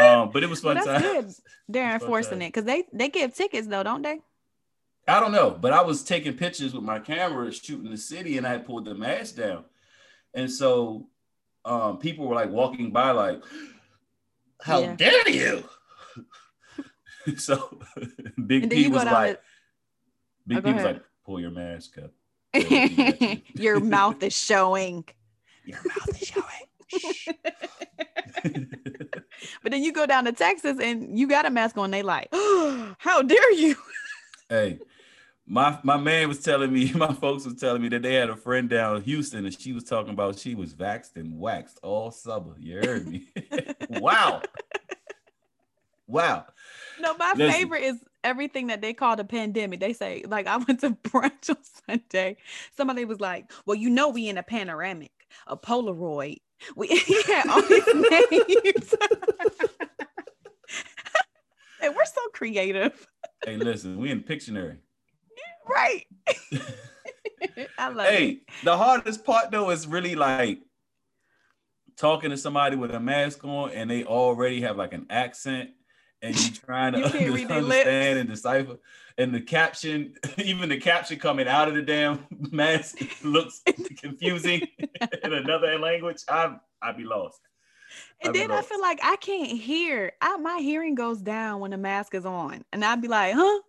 Um, 0.00 0.30
but 0.32 0.42
it 0.42 0.50
was 0.50 0.62
well, 0.62 0.74
fun 0.74 0.84
that's 0.84 1.02
time. 1.02 1.22
good. 1.22 1.34
They're 1.68 1.94
enforcing 1.94 2.42
it 2.42 2.48
because 2.48 2.64
they 2.64 2.84
they 2.92 3.08
give 3.08 3.34
tickets 3.34 3.66
though, 3.66 3.82
don't 3.82 4.02
they? 4.02 4.20
I 5.08 5.20
don't 5.20 5.32
know, 5.32 5.50
but 5.50 5.72
I 5.72 5.80
was 5.82 6.04
taking 6.04 6.34
pictures 6.36 6.74
with 6.74 6.84
my 6.84 6.98
camera, 6.98 7.50
shooting 7.50 7.90
the 7.90 7.96
city, 7.96 8.36
and 8.36 8.46
I 8.46 8.50
had 8.50 8.66
pulled 8.66 8.84
the 8.84 8.94
mask 8.94 9.36
down, 9.36 9.64
and 10.34 10.50
so 10.50 11.08
um, 11.64 11.98
people 11.98 12.26
were 12.26 12.34
like 12.34 12.50
walking 12.50 12.90
by, 12.92 13.10
like, 13.12 13.42
"How 14.62 14.82
Yeah. 14.82 14.96
dare 14.96 15.28
you!" 15.30 15.64
so 17.38 17.80
Big 18.46 18.70
P 18.70 18.88
was 18.88 19.04
like, 19.04 19.40
Big 20.46 20.58
Oh, 20.58 20.62
P 20.62 20.72
was 20.72 20.82
ahead. 20.82 20.96
like, 20.96 21.04
"Pull 21.24 21.40
your 21.40 21.50
mask 21.50 21.96
up." 21.98 22.12
Your 23.54 23.80
mouth 23.80 24.22
is 24.22 24.36
showing. 24.36 25.04
Your 25.64 25.78
mouth 25.84 26.20
is 26.20 26.28
showing. 26.28 26.66
But 29.62 29.72
then 29.72 29.82
you 29.82 29.92
go 29.92 30.06
down 30.06 30.24
to 30.24 30.32
Texas 30.32 30.78
and 30.80 31.18
you 31.18 31.28
got 31.28 31.46
a 31.46 31.50
mask 31.50 31.76
on. 31.78 31.90
They 31.90 32.02
like, 32.02 32.28
how 32.32 33.22
dare 33.22 33.52
you? 33.52 33.76
Hey, 34.48 34.78
my 35.48 35.78
my 35.82 35.96
man 35.96 36.28
was 36.28 36.40
telling 36.40 36.72
me, 36.72 36.92
my 36.94 37.12
folks 37.12 37.44
was 37.44 37.54
telling 37.54 37.82
me 37.82 37.88
that 37.88 38.02
they 38.02 38.14
had 38.14 38.30
a 38.30 38.36
friend 38.36 38.68
down 38.68 38.96
in 38.96 39.02
Houston 39.02 39.44
and 39.44 39.58
she 39.58 39.72
was 39.72 39.84
talking 39.84 40.12
about 40.12 40.38
she 40.38 40.54
was 40.54 40.74
vaxxed 40.74 41.16
and 41.16 41.38
waxed 41.38 41.78
all 41.82 42.10
summer. 42.10 42.54
You 42.58 42.76
heard 42.76 43.08
me. 43.08 43.28
wow. 43.88 44.42
Wow. 46.06 46.46
No, 47.00 47.14
my 47.16 47.34
Listen. 47.36 47.52
favorite 47.52 47.82
is 47.82 47.96
everything 48.24 48.68
that 48.68 48.80
they 48.80 48.94
call 48.94 49.16
the 49.16 49.24
pandemic. 49.24 49.80
They 49.80 49.92
say, 49.92 50.24
like, 50.26 50.46
I 50.46 50.56
went 50.56 50.80
to 50.80 50.90
brunch 51.04 51.50
on 51.50 51.56
Sunday. 51.86 52.36
Somebody 52.76 53.04
was 53.04 53.20
like, 53.20 53.50
well, 53.66 53.74
you 53.76 53.90
know, 53.90 54.08
we 54.08 54.28
in 54.28 54.38
a 54.38 54.42
panoramic, 54.42 55.12
a 55.46 55.56
Polaroid. 55.56 56.38
We 56.74 56.88
had 57.26 57.46
all 57.48 57.62
these 57.62 57.86
names. 57.86 58.94
and 61.82 61.94
we're 61.94 62.04
so 62.04 62.20
creative. 62.32 63.06
Hey, 63.44 63.56
listen, 63.56 63.98
we 63.98 64.10
in 64.10 64.22
Pictionary. 64.22 64.78
Right. 65.68 66.06
I 67.78 67.88
love 67.88 68.06
Hey, 68.06 68.28
it. 68.30 68.38
the 68.64 68.76
hardest 68.76 69.24
part 69.24 69.50
though 69.50 69.70
is 69.70 69.86
really 69.86 70.14
like 70.14 70.60
talking 71.96 72.30
to 72.30 72.36
somebody 72.36 72.76
with 72.76 72.92
a 72.92 73.00
mask 73.00 73.44
on 73.44 73.70
and 73.70 73.90
they 73.90 74.04
already 74.04 74.60
have 74.60 74.76
like 74.76 74.92
an 74.92 75.06
accent 75.10 75.70
and 76.22 76.34
you're 76.38 76.54
trying 76.64 76.92
to 76.94 77.00
You 77.00 77.10
can't 77.10 77.34
read 77.34 77.48
their 77.48 77.58
understand 77.58 78.18
and 78.18 78.28
decipher. 78.28 78.78
And 79.18 79.34
the 79.34 79.40
caption, 79.40 80.14
even 80.38 80.68
the 80.68 80.78
caption 80.78 81.18
coming 81.18 81.48
out 81.48 81.68
of 81.68 81.74
the 81.74 81.82
damn 81.82 82.24
mask 82.52 82.98
looks 83.24 83.62
confusing 83.96 84.66
in 85.22 85.32
another 85.32 85.78
language. 85.78 86.22
I 86.28 86.56
I'd 86.82 86.96
be 86.96 87.04
lost. 87.04 87.40
And 88.20 88.30
I'd 88.30 88.32
be 88.32 88.38
then 88.40 88.50
I 88.52 88.62
feel 88.62 88.80
like 88.80 88.98
I 89.02 89.16
can't 89.16 89.50
hear. 89.50 90.12
I, 90.20 90.36
my 90.38 90.58
hearing 90.58 90.94
goes 90.94 91.20
down 91.20 91.60
when 91.60 91.70
the 91.72 91.78
mask 91.78 92.14
is 92.14 92.24
on, 92.24 92.64
and 92.72 92.84
I'd 92.84 93.00
be 93.02 93.08
like, 93.08 93.34
"Huh?" 93.36 93.60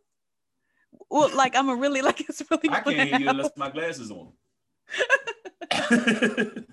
Well, 1.09 1.35
like 1.35 1.55
I'm 1.55 1.69
a 1.69 1.75
really 1.75 2.01
like 2.09 2.21
it's 2.21 2.41
really. 2.49 2.69
I 2.69 2.81
can't 2.81 3.09
hear 3.09 3.19
you 3.19 3.29
unless 3.29 3.51
my 3.55 3.69
glasses 3.69 4.11
on. 4.11 4.33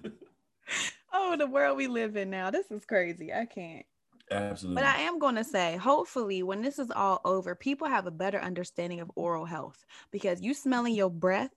Oh, 1.18 1.34
the 1.36 1.46
world 1.46 1.78
we 1.78 1.86
live 1.86 2.14
in 2.16 2.28
now. 2.28 2.50
This 2.50 2.70
is 2.70 2.84
crazy. 2.84 3.32
I 3.32 3.46
can't. 3.46 3.86
Absolutely. 4.30 4.82
But 4.82 4.84
I 4.84 5.00
am 5.02 5.18
going 5.18 5.36
to 5.36 5.44
say, 5.44 5.76
hopefully, 5.76 6.42
when 6.42 6.60
this 6.60 6.78
is 6.78 6.90
all 6.90 7.22
over, 7.24 7.54
people 7.54 7.88
have 7.88 8.06
a 8.06 8.10
better 8.10 8.38
understanding 8.38 9.00
of 9.00 9.10
oral 9.16 9.46
health 9.46 9.82
because 10.10 10.42
you 10.42 10.52
smelling 10.52 10.94
your 10.94 11.10
breath 11.10 11.50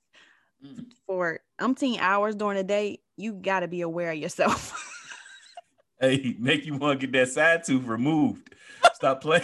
Mm. 0.65 0.87
for 1.07 1.39
umpteen 1.61 1.99
hours 1.99 2.35
during 2.35 2.57
the 2.57 2.63
day, 2.65 2.99
you 3.15 3.31
got 3.33 3.61
to 3.61 3.69
be 3.69 3.79
aware 3.81 4.11
of 4.11 4.17
yourself. 4.17 4.75
Hey, 6.01 6.35
make 6.39 6.65
you 6.65 6.77
want 6.77 6.99
to 7.01 7.07
get 7.07 7.11
that 7.19 7.29
side 7.29 7.65
tooth 7.65 7.83
removed. 7.85 8.55
Stop 8.93 9.19
playing. 9.21 9.43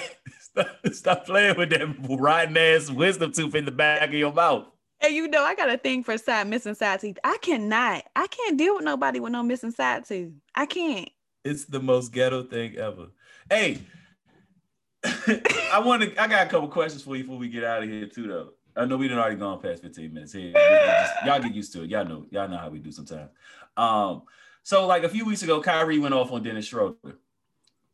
Stop, 0.56 0.68
stop 0.94 1.26
playing 1.26 1.58
with 1.58 1.70
that 1.72 1.86
rotten 2.20 2.56
ass 2.58 2.90
wisdom 2.90 3.32
tooth 3.32 3.56
in 3.56 3.66
the 3.66 3.72
back 3.72 4.02
of 4.08 4.14
your 4.14 4.32
mouth. 4.34 4.66
and 5.02 5.14
you 5.14 5.28
know, 5.28 5.44
I 5.44 5.56
got 5.56 5.70
a 5.70 5.78
thing 5.78 6.04
for 6.04 6.18
side 6.18 6.48
missing 6.48 6.76
side 6.76 7.02
teeth. 7.02 7.18
I 7.24 7.38
cannot. 7.42 8.04
I 8.16 8.28
can't 8.28 8.58
deal 8.58 8.76
with 8.76 8.84
nobody 8.86 9.20
with 9.20 9.32
no 9.32 9.44
missing 9.44 9.72
side 9.72 10.06
tooth. 10.06 10.32
I 10.54 10.66
can't. 10.66 11.10
It's 11.44 11.66
the 11.66 11.80
most 11.80 12.12
ghetto 12.12 12.44
thing 12.44 12.76
ever. 12.78 13.08
Hey, 13.50 13.80
I 15.04 15.82
want 15.84 16.02
to. 16.02 16.22
I 16.22 16.28
got 16.28 16.48
a 16.48 16.50
couple 16.50 16.68
questions 16.70 17.04
for 17.04 17.16
you 17.16 17.24
before 17.24 17.38
we 17.38 17.50
get 17.50 17.64
out 17.64 17.84
of 17.84 17.90
here 17.90 18.08
too, 18.08 18.28
though. 18.28 18.50
I 18.78 18.86
know 18.86 18.98
we 18.98 19.08
done 19.08 19.20
already 19.20 19.36
gone 19.38 19.62
past 19.62 19.82
15 19.84 20.14
minutes 20.14 20.34
here. 20.34 20.52
Just- 20.54 21.26
y'all 21.26 21.40
get 21.40 21.54
used 21.54 21.72
to 21.74 21.84
it. 21.84 21.90
Y'all 21.90 22.06
know. 22.06 22.26
Y'all 22.32 22.50
know 22.50 22.58
how 22.58 22.70
we 22.70 22.80
do 22.80 22.92
sometimes. 22.92 23.30
Um, 23.78 24.24
so 24.64 24.88
like 24.88 25.04
a 25.04 25.10
few 25.10 25.26
weeks 25.26 25.44
ago, 25.44 25.62
Kyrie 25.62 26.00
went 26.00 26.14
off 26.14 26.32
on 26.32 26.44
Dennis 26.44 26.66
Schroeder. 26.66 26.96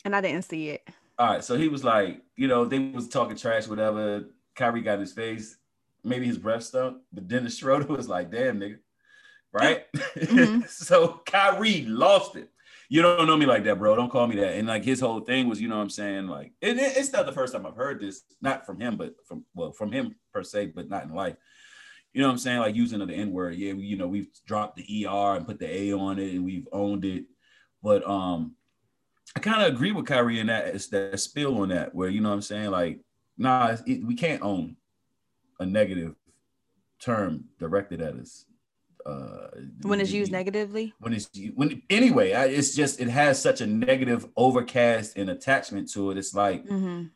And 0.06 0.16
I 0.16 0.22
didn't 0.22 0.44
see 0.46 0.70
it. 0.70 0.88
All 1.20 1.28
right, 1.28 1.44
so 1.44 1.56
he 1.58 1.68
was 1.68 1.84
like, 1.84 2.22
you 2.36 2.48
know, 2.48 2.66
they 2.66 2.80
was 2.80 3.08
talking 3.08 3.38
trash, 3.38 3.68
whatever. 3.68 4.24
Kyrie 4.56 4.82
got 4.82 5.00
his 5.00 5.14
face, 5.14 5.58
maybe 6.04 6.26
his 6.26 6.38
breath 6.38 6.64
stunk, 6.64 6.98
but 7.14 7.28
Dennis 7.28 7.58
Schroeder 7.60 7.86
was 7.88 8.10
like, 8.10 8.32
damn, 8.32 8.60
nigga. 8.60 8.78
Right? 9.54 9.84
Mhm. 10.16 10.68
so 10.70 11.22
Kyrie 11.26 11.84
lost 11.84 12.36
it. 12.38 12.50
You 12.90 13.02
don't 13.02 13.28
know 13.28 13.38
me 13.38 13.46
like 13.46 13.64
that, 13.66 13.78
bro. 13.80 13.96
Don't 13.96 14.10
call 14.12 14.28
me 14.28 14.36
that. 14.38 14.56
And 14.56 14.68
like 14.68 14.84
his 14.84 15.00
whole 15.00 15.20
thing 15.22 15.48
was, 15.48 15.62
you 15.62 15.68
know 15.70 15.78
what 15.78 15.84
I'm 15.84 15.90
saying? 15.90 16.28
Like, 16.28 16.54
it, 16.62 16.78
it- 16.78 16.98
it's 16.98 17.12
not 17.14 17.26
the 17.26 17.32
first 17.32 17.54
time 17.54 17.66
I've 17.66 17.76
heard 17.76 18.00
this, 18.02 18.22
not 18.42 18.66
from 18.66 18.80
him, 18.80 18.98
but 18.98 19.14
from, 19.26 19.46
well, 19.54 19.72
from 19.72 19.92
him 19.92 20.16
per 20.34 20.44
se, 20.44 20.68
but 20.76 20.90
not 20.90 21.04
in 21.04 21.14
life. 21.14 21.36
you 22.14 22.22
know 22.22 22.28
what 22.28 22.34
I'm 22.34 22.38
saying? 22.40 22.60
Like 22.60 22.76
using 22.76 23.00
the 23.06 23.14
N 23.14 23.32
word. 23.32 23.56
Yeah, 23.56 23.74
you 23.74 23.96
know, 23.98 24.08
we've 24.08 24.30
dropped 24.46 24.78
the 24.78 25.06
ER 25.08 25.36
and 25.36 25.46
put 25.46 25.60
the 25.60 25.68
A 25.74 25.94
on 25.94 26.18
it 26.20 26.34
and 26.34 26.44
we've 26.44 26.68
owned 26.72 27.06
it. 27.06 27.26
But 27.84 28.08
um, 28.08 28.56
I 29.36 29.40
kind 29.40 29.62
of 29.62 29.74
agree 29.74 29.92
with 29.92 30.06
Kyrie 30.06 30.40
in 30.40 30.48
that 30.48 30.68
it's 30.68 30.88
that 30.88 31.20
spill 31.20 31.62
on 31.62 31.70
that, 31.70 31.96
where 31.96 32.10
you 32.10 32.22
know 32.22 32.30
what 32.30 32.36
I'm 32.36 32.42
saying? 32.42 32.72
Like, 32.72 33.00
nah, 33.38 33.78
it, 33.86 34.06
we 34.06 34.16
can't 34.16 34.42
own 34.42 34.76
a 35.60 35.66
negative 35.66 36.16
term 37.00 37.46
directed 37.60 38.02
at 38.02 38.16
us. 38.16 38.46
Uh, 39.04 39.48
when 39.82 40.00
it's 40.00 40.12
used 40.12 40.32
negatively 40.32 40.94
when 41.00 41.12
it's 41.12 41.28
when 41.56 41.82
anyway 41.90 42.34
I, 42.34 42.46
it's 42.46 42.76
just 42.76 43.02
it 43.02 43.08
has 43.10 43.42
such 43.42 43.60
a 43.60 43.66
negative 43.66 44.28
overcast 44.38 45.18
and 45.18 45.28
attachment 45.32 45.90
to 45.94 46.12
it 46.12 46.20
it's 46.20 46.36
like 46.36 46.64
mm-hmm 46.68 47.08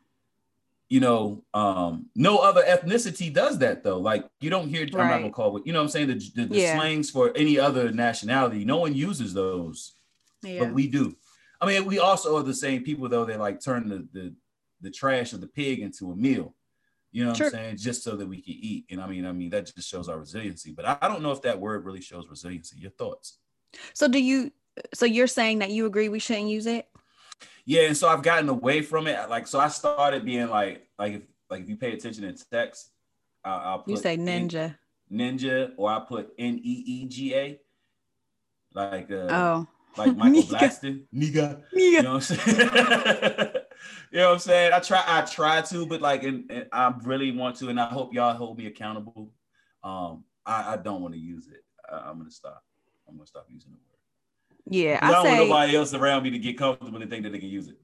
you 0.88 1.00
know, 1.00 1.44
um, 1.54 2.08
no 2.16 2.38
other 2.38 2.62
ethnicity 2.62 3.34
does 3.34 3.58
that 3.60 3.84
though. 3.84 3.98
Like 3.98 4.26
you 4.40 4.50
don't 4.50 4.70
hear, 4.70 4.82
right. 4.82 4.96
I'm 4.96 5.10
not 5.10 5.18
gonna 5.18 5.32
call 5.32 5.58
it, 5.58 5.66
you 5.66 5.74
know 5.74 5.82
I'm 5.82 5.90
saying? 5.90 6.08
The, 6.08 6.32
the, 6.36 6.46
the 6.46 6.58
yeah. 6.60 6.76
slangs 6.76 7.10
for 7.10 7.32
any 7.36 7.60
other 7.60 7.92
nationality, 7.92 8.66
no 8.66 8.78
one 8.78 8.94
uses 8.94 9.34
those, 9.34 9.96
yeah. 10.44 10.60
but 10.60 10.74
we 10.74 10.88
do. 10.88 11.16
I 11.66 11.80
mean, 11.80 11.86
we 11.86 12.00
also 12.00 12.38
are 12.38 12.44
the 12.44 12.54
same 12.54 12.84
people 12.84 13.10
though 13.10 13.26
that 13.26 13.40
like 13.40 13.62
turn 13.62 13.90
the, 13.90 14.08
the, 14.14 14.34
the 14.82 14.92
trash 14.92 15.34
of 15.34 15.42
the 15.42 15.48
pig 15.48 15.80
into 15.80 16.12
a 16.12 16.16
meal. 16.16 16.56
You 17.12 17.24
know 17.24 17.30
what 17.30 17.38
sure. 17.38 17.48
I'm 17.48 17.54
saying? 17.54 17.78
Just 17.78 18.04
so 18.04 18.16
that 18.18 18.28
we 18.28 18.42
can 18.42 18.54
eat. 18.54 18.86
And 18.92 19.02
I 19.02 19.08
mean, 19.08 19.26
I 19.26 19.32
mean, 19.32 19.50
that 19.52 19.72
just 19.74 19.90
shows 19.90 20.10
our 20.10 20.20
resiliency. 20.20 20.74
But 20.74 20.86
I, 20.86 20.98
I 21.02 21.08
don't 21.08 21.22
know 21.22 21.32
if 21.32 21.42
that 21.44 21.60
word 21.60 21.86
really 21.86 22.02
shows 22.02 22.28
resiliency. 22.30 22.78
Your 22.78 22.92
thoughts? 22.92 23.38
So 23.94 24.08
do 24.08 24.22
you 24.22 24.52
so 24.94 25.06
you're 25.06 25.28
saying 25.28 25.60
that 25.60 25.72
you 25.72 25.86
agree 25.86 26.10
we 26.10 26.20
shouldn't 26.20 26.50
use 26.50 26.66
it? 26.66 26.88
Yeah, 27.66 27.84
and 27.84 27.98
so 27.98 28.08
I've 28.08 28.22
gotten 28.22 28.50
away 28.50 28.82
from 28.82 29.08
it. 29.08 29.30
Like, 29.30 29.48
so 29.48 29.60
I 29.60 29.70
started 29.70 30.26
being 30.26 30.50
like, 30.50 30.88
like 31.00 31.14
if 31.14 31.22
like 31.50 31.64
if 31.64 31.70
you 31.70 31.78
pay 31.78 31.94
attention 31.94 32.24
in 32.24 32.36
text, 32.52 32.92
I'll, 33.44 33.60
I'll 33.60 33.80
put 33.80 33.92
you 33.92 33.98
say 33.98 34.18
ninja, 34.18 34.76
ninja, 35.12 35.72
or 35.78 35.90
I 35.90 36.00
put 36.00 36.34
N 36.38 36.60
E 36.62 36.84
E 36.86 37.06
G 37.06 37.34
A, 37.34 37.60
like 38.74 39.10
uh, 39.10 39.28
oh, 39.30 39.68
like 39.98 40.16
Michael 40.18 40.44
Blackson, 40.44 41.04
nigga. 41.14 41.62
You 41.74 42.02
know 42.02 42.16
what 42.16 42.32
I'm 42.32 42.38
saying? 42.38 42.58
you 44.12 44.20
know 44.20 44.28
what 44.28 44.34
I'm 44.34 44.40
saying? 44.40 44.74
I 44.74 44.80
try, 44.80 45.04
I 45.06 45.22
try 45.22 45.62
to, 45.62 45.86
but 45.86 46.02
like, 46.02 46.24
and, 46.24 46.50
and 46.52 46.68
I 46.72 46.94
really 47.04 47.32
want 47.32 47.58
to, 47.58 47.70
and 47.70 47.80
I 47.80 47.86
hope 47.86 48.14
y'all 48.14 48.36
hold 48.36 48.58
me 48.58 48.68
accountable. 48.68 49.32
Um, 49.84 50.24
I, 50.46 50.74
I 50.74 50.78
don't 50.78 51.02
want 51.02 51.14
to 51.14 51.20
use 51.20 51.48
it. 51.48 51.64
I, 51.92 52.10
I'm 52.10 52.18
gonna 52.18 52.32
stop. 52.32 52.64
I'm 53.08 53.16
gonna 53.16 53.28
stop 53.28 53.46
using 53.50 53.72
the 53.72 53.78
Word 53.78 54.84
Yeah, 54.84 55.00
I, 55.02 55.10
I 55.10 55.12
don't 55.12 55.26
say, 55.26 55.38
want 55.38 55.50
nobody 55.50 55.76
else 55.76 55.94
around 55.94 56.24
me 56.24 56.32
to 56.32 56.40
get 56.40 56.58
comfortable 56.58 57.02
and 57.02 57.10
think 57.10 57.24
that 57.24 57.32
they 57.32 57.40
can 57.40 57.50
use 57.50 57.68
it. 57.68 57.78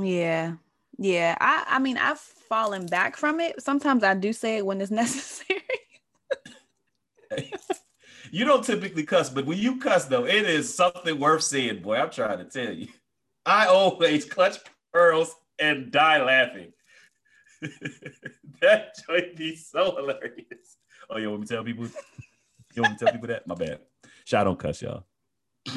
Yeah, 0.00 0.54
yeah. 0.98 1.36
I 1.40 1.64
I 1.66 1.78
mean 1.78 1.98
I've 1.98 2.20
fallen 2.20 2.86
back 2.86 3.16
from 3.16 3.40
it. 3.40 3.62
Sometimes 3.62 4.04
I 4.04 4.14
do 4.14 4.32
say 4.32 4.58
it 4.58 4.66
when 4.66 4.80
it's 4.80 4.90
necessary. 4.92 5.62
You 8.30 8.44
don't 8.44 8.64
typically 8.64 9.04
cuss, 9.04 9.30
but 9.30 9.46
when 9.46 9.58
you 9.58 9.78
cuss 9.78 10.06
though, 10.06 10.24
it 10.24 10.46
is 10.46 10.72
something 10.74 11.18
worth 11.18 11.42
seeing, 11.42 11.82
boy. 11.82 11.96
I'm 11.96 12.10
trying 12.10 12.38
to 12.38 12.44
tell 12.44 12.72
you. 12.72 12.88
I 13.46 13.66
always 13.66 14.24
clutch 14.24 14.58
pearls 14.92 15.34
and 15.58 15.90
die 15.90 16.22
laughing. 16.22 16.72
that 18.60 18.94
joint 19.06 19.36
be 19.36 19.56
so 19.56 19.96
hilarious. 19.96 20.76
Oh, 21.10 21.18
you 21.18 21.30
want 21.30 21.40
me 21.40 21.46
to 21.46 21.54
tell 21.54 21.64
people? 21.64 21.88
You 22.74 22.82
want 22.82 22.92
me 22.92 22.98
to 22.98 23.04
tell 23.04 23.12
people 23.12 23.28
that? 23.28 23.46
My 23.46 23.54
bad. 23.54 23.80
Shot 24.24 24.44
don't 24.44 24.58
cuss, 24.58 24.82
y'all. 24.82 25.04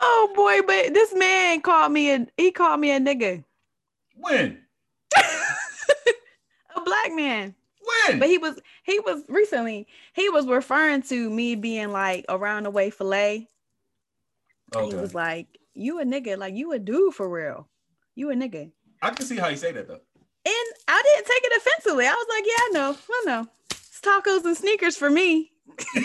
oh 0.00 0.32
boy, 0.34 0.60
but 0.66 0.94
this 0.94 1.14
man 1.14 1.60
called 1.60 1.92
me 1.92 2.12
a 2.12 2.26
he 2.36 2.50
called 2.52 2.80
me 2.80 2.92
a 2.92 3.00
nigga. 3.00 3.44
When? 4.14 4.62
a 5.16 6.80
black 6.84 7.12
man. 7.12 7.54
When? 8.06 8.18
But 8.18 8.28
he 8.28 8.38
was 8.38 8.58
he 8.84 8.98
was 9.00 9.22
recently 9.28 9.86
he 10.14 10.28
was 10.28 10.46
referring 10.46 11.02
to 11.02 11.30
me 11.30 11.54
being 11.54 11.90
like 11.90 12.24
around 12.28 12.64
the 12.64 12.70
way 12.70 12.90
fillet. 12.90 13.48
Okay. 14.74 14.86
He 14.86 14.94
was 14.94 15.14
like, 15.14 15.46
"You 15.74 16.00
a 16.00 16.04
nigga? 16.04 16.38
Like 16.38 16.54
you 16.54 16.72
a 16.72 16.78
dude 16.78 17.14
for 17.14 17.28
real? 17.28 17.68
You 18.14 18.30
a 18.30 18.34
nigga?" 18.34 18.72
I 19.02 19.10
can 19.10 19.26
see 19.26 19.36
how 19.36 19.48
you 19.48 19.56
say 19.56 19.72
that 19.72 19.88
though. 19.88 20.00
And 20.44 20.74
I 20.88 21.02
didn't 21.02 21.26
take 21.26 21.44
it 21.44 21.56
offensively. 21.56 22.06
I 22.06 22.12
was 22.12 22.26
like, 22.28 22.44
"Yeah, 22.46 22.52
I 22.58 22.70
know, 22.72 22.96
I 23.10 23.22
know. 23.26 23.48
It's 23.70 24.00
tacos 24.00 24.44
and 24.44 24.56
sneakers 24.56 24.96
for 24.96 25.10
me." 25.10 25.52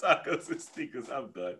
tacos 0.00 0.50
and 0.50 0.60
sneakers. 0.60 1.08
I'm 1.10 1.30
done. 1.30 1.56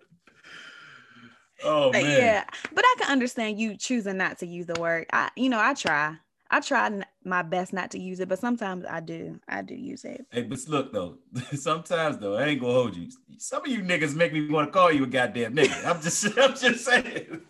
Oh 1.63 1.93
man. 1.93 2.05
Yeah, 2.05 2.45
but 2.73 2.85
I 2.85 2.95
can 2.99 3.11
understand 3.11 3.59
you 3.59 3.77
choosing 3.77 4.17
not 4.17 4.39
to 4.39 4.47
use 4.47 4.67
the 4.67 4.81
word. 4.81 5.07
I, 5.13 5.31
you 5.37 5.49
know, 5.49 5.61
I 5.61 5.75
try. 5.75 6.17
I 6.55 6.61
try 6.61 6.89
my 7.25 7.43
best 7.43 7.73
not 7.73 7.91
to 7.91 7.99
use 7.99 8.21
it, 8.21 8.29
but 8.29 8.39
sometimes 8.39 8.85
I 8.89 9.01
do. 9.01 9.41
I 9.49 9.63
do 9.63 9.75
use 9.75 10.05
it. 10.05 10.25
Hey, 10.31 10.43
but 10.43 10.61
look 10.69 10.93
though, 10.93 11.19
sometimes 11.53 12.19
though, 12.19 12.37
I 12.37 12.45
ain't 12.45 12.61
gonna 12.61 12.73
hold 12.73 12.95
you. 12.95 13.09
Some 13.39 13.63
of 13.65 13.67
you 13.67 13.81
niggas 13.81 14.15
make 14.15 14.33
me 14.33 14.49
want 14.49 14.69
to 14.69 14.73
call 14.73 14.93
you 14.93 15.03
a 15.03 15.07
goddamn 15.09 15.57
nigga. 15.57 15.85
I'm 15.85 16.01
just, 16.01 16.25
I'm 16.39 16.55
just 16.55 16.85
saying. 16.85 17.41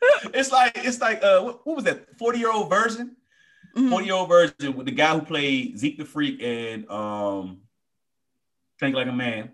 it's 0.32 0.50
like, 0.50 0.72
it's 0.76 0.98
like, 0.98 1.22
uh, 1.22 1.42
what, 1.42 1.66
what 1.66 1.76
was 1.76 1.84
that? 1.84 2.16
Forty 2.18 2.38
year 2.38 2.50
old 2.50 2.70
Virgin. 2.70 3.16
40 3.74 3.86
mm-hmm. 3.86 4.04
year 4.06 4.14
old 4.14 4.30
Virgin 4.30 4.74
with 4.74 4.86
the 4.86 4.92
guy 4.92 5.12
who 5.12 5.20
played 5.20 5.78
Zeke 5.78 5.98
the 5.98 6.06
Freak 6.06 6.42
and 6.42 6.90
um 6.90 7.58
Think 8.78 8.96
Like 8.96 9.08
a 9.08 9.12
Man. 9.12 9.50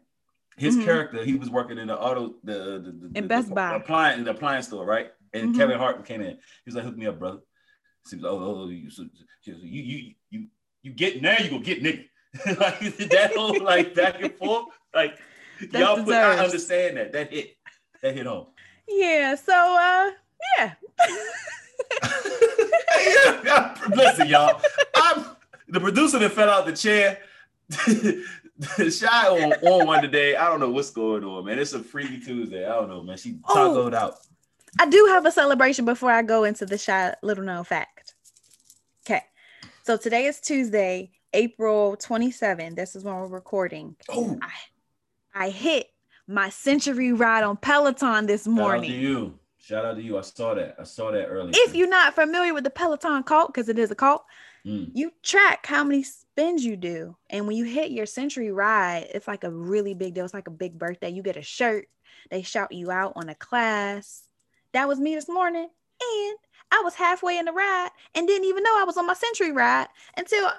His 0.56 0.76
mm-hmm. 0.76 0.84
character, 0.84 1.24
he 1.24 1.34
was 1.34 1.50
working 1.50 1.78
in 1.78 1.88
the 1.88 1.98
auto, 1.98 2.36
the 2.44 2.52
the, 2.54 3.08
the 3.08 3.18
in 3.18 3.26
Best 3.26 3.48
the, 3.48 3.56
Buy, 3.56 3.74
appliance, 3.74 4.24
the 4.24 4.30
appliance 4.30 4.68
store, 4.68 4.86
right? 4.86 5.10
And 5.32 5.50
mm-hmm. 5.50 5.58
Kevin 5.58 5.78
Hart 5.78 6.04
came 6.04 6.20
in. 6.20 6.30
He 6.30 6.38
was 6.66 6.74
like, 6.74 6.84
"Hook 6.84 6.96
me 6.96 7.06
up, 7.06 7.18
brother." 7.18 7.40
He 8.08 8.16
was 8.16 8.22
like, 8.22 8.32
"Oh, 8.32 8.62
oh 8.62 8.68
you, 8.68 8.90
so, 8.90 9.06
you, 9.42 9.54
you, 9.62 10.14
you, 10.30 10.46
you 10.82 10.92
get 10.92 11.22
now, 11.22 11.36
you 11.38 11.50
go 11.50 11.58
get 11.58 11.82
nigga." 11.82 12.06
like 12.60 12.96
that 13.08 13.32
whole 13.34 13.62
like 13.62 13.94
back 13.94 14.20
and 14.22 14.34
forth, 14.34 14.66
like 14.94 15.18
that 15.70 15.80
y'all 15.80 16.04
put. 16.04 16.14
I 16.14 16.44
understand 16.44 16.96
that. 16.96 17.12
That 17.12 17.32
hit. 17.32 17.56
That 18.02 18.14
hit 18.14 18.26
home. 18.26 18.48
Yeah. 18.88 19.34
So, 19.34 19.52
uh, 19.52 20.10
yeah. 20.58 20.72
Listen, 23.88 24.28
y'all. 24.28 24.60
I'm 24.94 25.24
the 25.68 25.80
producer 25.80 26.18
that 26.18 26.32
fell 26.32 26.50
out 26.50 26.66
the 26.66 26.72
chair. 26.72 27.18
Shy 28.90 29.28
on, 29.28 29.52
on 29.52 29.86
one 29.86 30.02
today. 30.02 30.36
I 30.36 30.48
don't 30.48 30.60
know 30.60 30.70
what's 30.70 30.90
going 30.90 31.24
on, 31.24 31.44
man. 31.44 31.58
It's 31.58 31.72
a 31.72 31.80
freaky 31.80 32.20
Tuesday. 32.20 32.64
I 32.64 32.74
don't 32.74 32.88
know, 32.88 33.02
man. 33.02 33.16
She 33.16 33.38
oh, 33.48 33.54
tacoed 33.54 33.94
out. 33.94 34.18
I 34.78 34.86
do 34.86 35.06
have 35.10 35.24
a 35.26 35.30
celebration 35.30 35.84
before 35.84 36.10
I 36.10 36.22
go 36.22 36.44
into 36.44 36.66
the 36.66 36.78
shy 36.78 37.14
little 37.22 37.44
known 37.44 37.64
fact. 37.64 38.14
Okay. 39.06 39.22
So 39.84 39.96
today 39.96 40.26
is 40.26 40.40
Tuesday, 40.40 41.10
April 41.32 41.96
27. 41.96 42.74
This 42.74 42.96
is 42.96 43.04
when 43.04 43.14
we're 43.14 43.26
recording. 43.26 43.96
Oh. 44.10 44.38
I, 44.42 45.46
I 45.46 45.50
hit 45.50 45.88
my 46.26 46.48
century 46.50 47.12
ride 47.12 47.44
on 47.44 47.56
Peloton 47.56 48.26
this 48.26 48.46
morning. 48.46 48.90
Shout 48.90 48.96
out 48.96 49.00
to 49.00 49.02
you. 49.02 49.38
Shout 49.58 49.84
out 49.84 49.94
to 49.96 50.02
you. 50.02 50.18
I 50.18 50.20
saw 50.20 50.54
that. 50.54 50.76
I 50.78 50.84
saw 50.84 51.10
that 51.10 51.26
earlier. 51.26 51.52
If 51.54 51.74
you're 51.74 51.88
not 51.88 52.14
familiar 52.14 52.52
with 52.54 52.64
the 52.64 52.70
Peloton 52.70 53.22
cult, 53.22 53.48
because 53.48 53.68
it 53.68 53.78
is 53.78 53.90
a 53.90 53.94
cult, 53.94 54.24
mm. 54.64 54.90
you 54.94 55.12
track 55.22 55.66
how 55.66 55.82
many 55.84 56.02
spins 56.02 56.64
you 56.64 56.76
do. 56.76 57.16
And 57.30 57.46
when 57.46 57.56
you 57.56 57.64
hit 57.64 57.90
your 57.90 58.06
century 58.06 58.52
ride, 58.52 59.08
it's 59.14 59.26
like 59.26 59.44
a 59.44 59.50
really 59.50 59.94
big 59.94 60.14
deal. 60.14 60.24
It's 60.24 60.34
like 60.34 60.48
a 60.48 60.52
big 60.52 60.78
birthday. 60.78 61.10
You 61.10 61.22
get 61.22 61.36
a 61.36 61.42
shirt, 61.42 61.88
they 62.30 62.42
shout 62.42 62.72
you 62.72 62.90
out 62.90 63.14
on 63.16 63.28
a 63.28 63.34
class. 63.34 64.25
That 64.76 64.88
was 64.88 65.00
me 65.00 65.14
this 65.14 65.26
morning. 65.26 65.62
And 65.62 66.36
I 66.70 66.82
was 66.84 66.94
halfway 66.94 67.38
in 67.38 67.46
the 67.46 67.52
ride 67.52 67.88
and 68.14 68.28
didn't 68.28 68.46
even 68.46 68.62
know 68.62 68.78
I 68.78 68.84
was 68.84 68.98
on 68.98 69.06
my 69.06 69.14
century 69.14 69.50
ride 69.50 69.86
until 70.18 70.50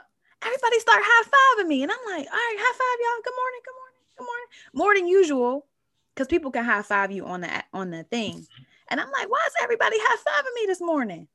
everybody 0.41 0.79
started 0.79 1.03
high 1.05 1.61
fiving 1.61 1.67
me. 1.67 1.83
And 1.83 1.91
I'm 1.91 1.99
like, 2.07 2.25
all 2.25 2.33
right, 2.33 2.55
high 2.57 2.77
five, 2.79 2.99
y'all. 2.99 3.23
Good 3.23 3.33
morning, 3.37 3.61
good 3.63 3.75
morning, 3.77 4.01
good 4.17 4.23
morning. 4.23 4.47
More 4.73 4.95
than 4.95 5.07
usual, 5.07 5.67
because 6.15 6.27
people 6.27 6.49
can 6.49 6.65
high 6.65 6.81
five 6.81 7.11
you 7.11 7.27
on 7.27 7.41
the 7.41 7.63
on 7.73 7.91
the 7.91 8.05
thing. 8.05 8.43
And 8.87 8.99
I'm 8.99 9.11
like, 9.11 9.29
why 9.29 9.43
is 9.45 9.53
everybody 9.61 9.97
high 9.99 10.17
fiving 10.17 10.61
me 10.61 10.65
this 10.65 10.81
morning? 10.81 11.27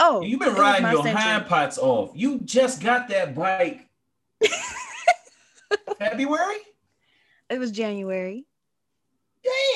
Oh, 0.00 0.20
you've 0.20 0.40
been 0.40 0.54
riding 0.56 0.90
your 0.90 1.04
century. 1.04 1.22
hind 1.22 1.46
parts 1.46 1.78
off. 1.78 2.10
You 2.16 2.40
just 2.40 2.82
got 2.82 3.06
that 3.10 3.36
bike 3.36 3.86
February. 6.00 6.62
It 7.48 7.60
was 7.60 7.70
January. 7.70 8.44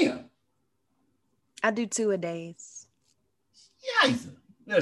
Damn. 0.00 0.32
I 1.62 1.70
do 1.70 1.87
two 1.87 2.11
a 2.11 2.18
days. 2.18 2.87
Yes. 3.83 4.29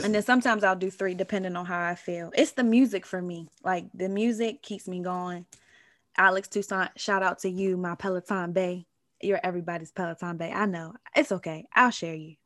And 0.04 0.14
then 0.14 0.22
sometimes 0.22 0.62
I'll 0.62 0.76
do 0.76 0.90
three, 0.90 1.14
depending 1.14 1.56
on 1.56 1.66
how 1.66 1.80
I 1.80 1.94
feel. 1.94 2.30
It's 2.34 2.52
the 2.52 2.64
music 2.64 3.06
for 3.06 3.20
me. 3.20 3.48
Like 3.64 3.86
the 3.94 4.08
music 4.08 4.62
keeps 4.62 4.86
me 4.86 5.00
going. 5.00 5.46
Alex 6.16 6.48
Toussaint, 6.48 6.90
shout 6.96 7.22
out 7.22 7.40
to 7.40 7.48
you, 7.48 7.76
my 7.76 7.94
Peloton 7.94 8.52
Bay. 8.52 8.86
You're 9.22 9.40
everybody's 9.42 9.90
Peloton 9.90 10.36
Bay. 10.36 10.52
I 10.52 10.66
know. 10.66 10.94
It's 11.16 11.32
okay. 11.32 11.66
I'll 11.74 11.90
share 11.90 12.14
you. 12.14 12.36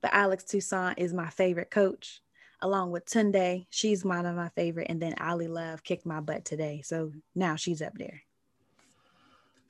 But 0.00 0.14
Alex 0.14 0.44
Toussaint 0.44 0.98
is 0.98 1.12
my 1.12 1.28
favorite 1.28 1.70
coach, 1.70 2.20
along 2.62 2.92
with 2.92 3.06
Tunde. 3.06 3.66
She's 3.70 4.04
one 4.04 4.26
of 4.26 4.36
my 4.36 4.48
favorite. 4.50 4.86
And 4.88 5.00
then 5.00 5.14
Ally 5.18 5.46
Love 5.46 5.82
kicked 5.82 6.06
my 6.06 6.20
butt 6.20 6.44
today. 6.44 6.82
So 6.84 7.12
now 7.34 7.56
she's 7.56 7.82
up 7.82 7.98
there. 7.98 8.22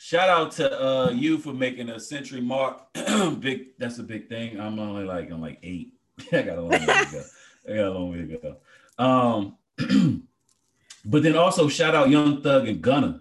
Shout 0.03 0.31
out 0.31 0.53
to 0.53 0.83
uh, 0.83 1.11
you 1.11 1.37
for 1.37 1.53
making 1.53 1.91
a 1.91 2.01
century 2.01 2.41
mark. 2.41 2.91
big, 3.39 3.77
that's 3.77 3.99
a 3.99 4.03
big 4.03 4.31
thing. 4.31 4.59
I'm 4.59 4.79
only 4.79 5.05
like 5.05 5.31
I'm 5.31 5.43
like 5.43 5.59
eight. 5.63 5.93
I 6.33 6.41
got 6.41 6.57
a 6.57 6.63
long 6.63 6.71
way 6.71 6.79
to 6.79 7.09
go. 7.13 7.23
I 7.69 7.77
got 7.77 7.87
a 7.87 7.91
long 7.91 8.11
way 8.11 8.19
to 8.27 8.39
go. 8.39 8.57
Um, 8.99 9.59
but 11.05 11.23
then 11.23 11.37
also 11.37 11.69
shout 11.69 11.95
out 11.95 12.09
Young 12.09 12.41
Thug 12.41 12.67
and 12.67 12.81
Gunna. 12.81 13.21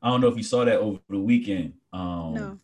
I 0.00 0.10
don't 0.10 0.20
know 0.20 0.28
if 0.28 0.36
you 0.36 0.44
saw 0.44 0.64
that 0.64 0.78
over 0.78 1.00
the 1.08 1.18
weekend. 1.18 1.74
Um, 1.92 2.34
no. 2.34 2.58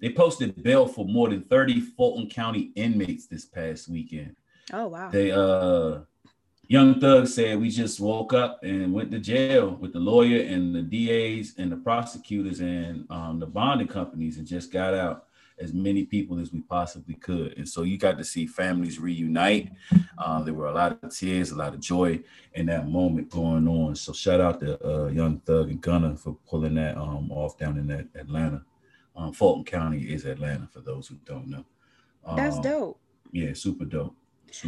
They 0.00 0.10
posted 0.10 0.60
bail 0.60 0.88
for 0.88 1.06
more 1.06 1.28
than 1.28 1.42
30 1.42 1.82
Fulton 1.82 2.28
County 2.28 2.72
inmates 2.74 3.28
this 3.28 3.44
past 3.44 3.88
weekend. 3.88 4.34
Oh 4.72 4.88
wow. 4.88 5.10
They 5.10 5.30
uh 5.30 6.00
Young 6.68 6.98
Thug 6.98 7.26
said 7.26 7.60
we 7.60 7.68
just 7.68 8.00
woke 8.00 8.32
up 8.32 8.60
and 8.62 8.92
went 8.92 9.10
to 9.10 9.18
jail 9.18 9.76
with 9.80 9.92
the 9.92 9.98
lawyer 9.98 10.42
and 10.42 10.74
the 10.74 10.82
DAs 10.82 11.54
and 11.58 11.70
the 11.70 11.76
prosecutors 11.76 12.60
and 12.60 13.06
um, 13.10 13.38
the 13.38 13.46
bonding 13.46 13.88
companies 13.88 14.38
and 14.38 14.46
just 14.46 14.72
got 14.72 14.94
out 14.94 15.26
as 15.58 15.72
many 15.72 16.04
people 16.04 16.38
as 16.40 16.52
we 16.52 16.60
possibly 16.62 17.14
could. 17.14 17.56
And 17.56 17.68
so 17.68 17.82
you 17.82 17.98
got 17.98 18.18
to 18.18 18.24
see 18.24 18.46
families 18.46 18.98
reunite. 18.98 19.70
Uh, 20.18 20.42
there 20.42 20.54
were 20.54 20.66
a 20.66 20.72
lot 20.72 20.98
of 21.02 21.14
tears, 21.14 21.50
a 21.50 21.56
lot 21.56 21.74
of 21.74 21.80
joy 21.80 22.20
in 22.54 22.66
that 22.66 22.88
moment 22.88 23.30
going 23.30 23.68
on. 23.68 23.94
So 23.94 24.12
shout 24.12 24.40
out 24.40 24.60
to 24.60 24.84
uh, 24.84 25.08
Young 25.08 25.40
Thug 25.40 25.70
and 25.70 25.80
Gunna 25.80 26.16
for 26.16 26.36
pulling 26.48 26.74
that 26.74 26.96
um, 26.96 27.30
off 27.30 27.58
down 27.58 27.78
in 27.78 27.86
that 27.88 28.08
Atlanta. 28.14 28.62
Um, 29.16 29.32
Fulton 29.32 29.64
County 29.64 30.12
is 30.12 30.24
Atlanta 30.24 30.66
for 30.66 30.80
those 30.80 31.06
who 31.06 31.16
don't 31.24 31.46
know. 31.46 31.64
That's 32.36 32.56
um, 32.56 32.62
dope. 32.62 33.00
Yeah, 33.30 33.52
super 33.52 33.84
dope. 33.84 34.16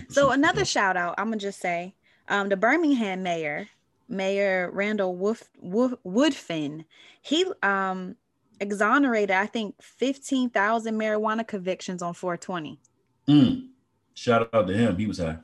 So 0.08 0.30
another 0.32 0.64
shout 0.64 0.96
out, 0.96 1.14
I'm 1.18 1.26
gonna 1.26 1.38
just 1.38 1.60
say, 1.60 1.94
um, 2.28 2.48
the 2.48 2.56
Birmingham 2.56 3.22
mayor, 3.22 3.68
Mayor 4.08 4.70
Randall 4.72 5.16
Wolf, 5.16 5.44
Wolf, 5.60 5.94
Woodfin, 6.04 6.84
he 7.22 7.46
um 7.62 8.16
exonerated, 8.60 9.32
I 9.36 9.46
think, 9.46 9.74
15,000 9.82 10.98
marijuana 10.98 11.46
convictions 11.46 12.02
on 12.02 12.14
420. 12.14 12.80
Mm. 13.28 13.68
Shout 14.14 14.48
out 14.52 14.66
to 14.66 14.74
him. 14.74 14.96
He 14.96 15.06
was 15.06 15.18
high. 15.18 15.36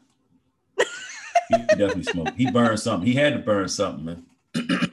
he 0.78 1.56
definitely 1.68 2.04
smoked. 2.04 2.36
He 2.36 2.50
burned 2.50 2.80
something. 2.80 3.06
He 3.06 3.14
had 3.14 3.34
to 3.34 3.38
burn 3.40 3.68
something, 3.68 4.04
man. 4.04 4.26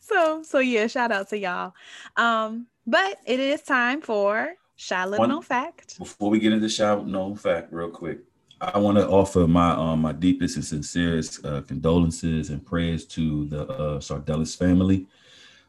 so, 0.00 0.42
so 0.42 0.58
yeah, 0.58 0.86
shout 0.86 1.10
out 1.10 1.28
to 1.30 1.38
y'all. 1.38 1.74
Um, 2.16 2.68
but 2.86 3.18
it 3.26 3.40
is 3.40 3.62
time 3.62 4.00
for 4.00 4.54
Little 4.90 5.26
Known 5.26 5.42
Fact. 5.42 5.98
Before 5.98 6.30
we 6.30 6.38
get 6.38 6.52
into 6.52 6.68
Shy 6.68 6.94
Known 7.02 7.36
Fact, 7.36 7.72
real 7.72 7.90
quick, 7.90 8.20
I 8.62 8.78
want 8.78 8.96
to 8.96 9.08
offer 9.08 9.48
my 9.48 9.72
um 9.72 10.02
my 10.02 10.12
deepest 10.12 10.54
and 10.54 10.64
sincerest 10.64 11.44
uh, 11.44 11.62
condolences 11.62 12.50
and 12.50 12.64
prayers 12.64 13.04
to 13.06 13.46
the 13.46 13.66
uh, 13.66 13.98
Sardellis 13.98 14.56
family. 14.56 15.06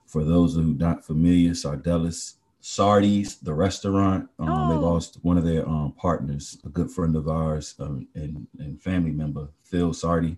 For 0.05 0.23
those 0.23 0.53
who 0.53 0.61
are 0.61 0.75
not 0.75 1.03
familiar, 1.03 1.51
Sardellis 1.51 2.35
Sardi's, 2.61 3.37
the 3.37 3.53
restaurant, 3.53 4.29
um, 4.37 4.47
oh. 4.47 4.69
they 4.69 4.75
lost 4.75 5.17
one 5.23 5.37
of 5.37 5.43
their 5.43 5.67
um, 5.67 5.93
partners, 5.97 6.59
a 6.63 6.69
good 6.69 6.91
friend 6.91 7.15
of 7.15 7.27
ours 7.27 7.73
um, 7.79 8.07
and, 8.13 8.47
and 8.59 8.81
family 8.81 9.11
member, 9.11 9.49
Phil 9.63 9.91
Sardi, 9.91 10.37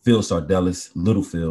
Phil 0.00 0.20
Sardellis, 0.20 0.90
Little 0.94 1.22
Phil, 1.22 1.50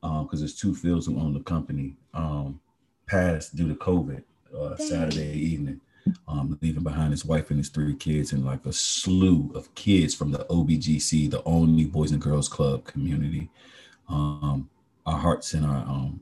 because 0.00 0.32
um, 0.32 0.38
there's 0.38 0.54
two 0.54 0.72
Phils 0.72 1.06
who 1.06 1.18
own 1.20 1.34
the 1.34 1.40
company, 1.40 1.96
um, 2.14 2.60
passed 3.06 3.56
due 3.56 3.68
to 3.68 3.74
COVID 3.74 4.22
uh, 4.58 4.76
Saturday 4.76 5.32
evening, 5.32 5.80
um, 6.28 6.58
leaving 6.62 6.82
behind 6.82 7.12
his 7.12 7.24
wife 7.24 7.50
and 7.50 7.58
his 7.58 7.68
three 7.68 7.94
kids 7.94 8.32
and 8.32 8.44
like 8.44 8.64
a 8.66 8.72
slew 8.72 9.50
of 9.54 9.74
kids 9.74 10.14
from 10.14 10.30
the 10.30 10.44
OBGC, 10.50 11.30
the 11.30 11.42
only 11.44 11.84
Boys 11.84 12.12
and 12.12 12.20
Girls 12.20 12.48
Club 12.48 12.84
community. 12.84 13.50
Um, 14.08 14.68
our 15.04 15.18
hearts 15.18 15.54
and 15.54 15.64
our 15.64 15.78
um, 15.78 16.20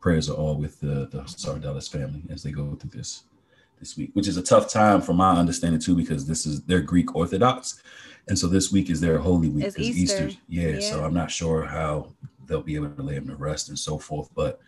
prayers 0.00 0.30
are 0.30 0.34
all 0.36 0.56
with 0.56 0.80
the, 0.80 1.08
the 1.10 1.22
Sardellis 1.22 1.90
family 1.90 2.22
as 2.30 2.42
they 2.42 2.50
go 2.50 2.74
through 2.74 2.90
this 2.90 3.24
this 3.78 3.96
week, 3.96 4.10
which 4.14 4.28
is 4.28 4.36
a 4.36 4.42
tough 4.42 4.70
time 4.70 5.02
from 5.02 5.16
my 5.16 5.36
understanding 5.36 5.80
too, 5.80 5.94
because 5.94 6.26
this 6.26 6.46
is 6.46 6.62
their 6.62 6.80
Greek 6.80 7.14
Orthodox. 7.14 7.82
And 8.28 8.38
so 8.38 8.46
this 8.46 8.72
week 8.72 8.90
is 8.90 9.00
their 9.00 9.18
Holy 9.18 9.48
Week. 9.48 9.64
It's 9.64 9.78
Easter. 9.78 10.28
Easter. 10.28 10.40
Yeah, 10.48 10.68
yeah, 10.68 10.90
So 10.90 11.04
I'm 11.04 11.14
not 11.14 11.30
sure 11.30 11.64
how 11.64 12.12
they'll 12.46 12.62
be 12.62 12.74
able 12.74 12.90
to 12.90 13.02
lay 13.02 13.14
them 13.14 13.28
to 13.28 13.36
rest 13.36 13.68
and 13.68 13.78
so 13.78 13.98
forth. 13.98 14.30
But 14.34 14.60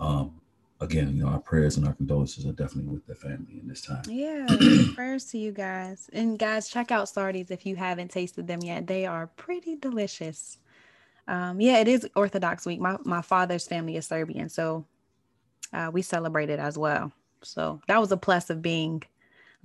um, 0.00 0.40
again, 0.82 1.16
you 1.16 1.22
know, 1.22 1.30
our 1.30 1.38
prayers 1.38 1.76
and 1.76 1.86
our 1.86 1.94
condolences 1.94 2.44
are 2.44 2.52
definitely 2.52 2.92
with 2.92 3.06
the 3.06 3.14
family 3.14 3.60
in 3.60 3.68
this 3.68 3.80
time. 3.80 4.02
Yeah, 4.08 4.46
prayers 4.94 5.24
to 5.26 5.38
you 5.38 5.52
guys. 5.52 6.10
And 6.12 6.38
guys, 6.38 6.68
check 6.68 6.90
out 6.90 7.08
Sardi's 7.08 7.50
if 7.50 7.64
you 7.64 7.76
haven't 7.76 8.10
tasted 8.10 8.46
them 8.46 8.60
yet. 8.62 8.86
They 8.86 9.06
are 9.06 9.28
pretty 9.28 9.76
delicious. 9.76 10.58
Um, 11.28 11.60
yeah, 11.60 11.78
it 11.78 11.88
is 11.88 12.08
Orthodox 12.16 12.66
week. 12.66 12.80
My 12.80 12.96
my 13.04 13.22
father's 13.22 13.66
family 13.66 13.96
is 13.96 14.06
Serbian, 14.06 14.48
so 14.48 14.84
uh, 15.72 15.90
we 15.92 16.02
celebrate 16.02 16.50
it 16.50 16.58
as 16.58 16.76
well. 16.76 17.12
So 17.42 17.80
that 17.86 18.00
was 18.00 18.12
a 18.12 18.16
plus 18.16 18.50
of 18.50 18.60
being 18.60 19.02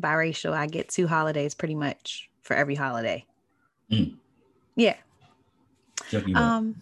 biracial. 0.01 0.53
I 0.53 0.67
get 0.67 0.89
two 0.89 1.07
holidays 1.07 1.55
pretty 1.55 1.75
much 1.75 2.29
for 2.43 2.55
every 2.55 2.75
holiday. 2.75 3.25
Mm. 3.91 4.15
Yeah. 4.75 4.95
Um, 6.35 6.75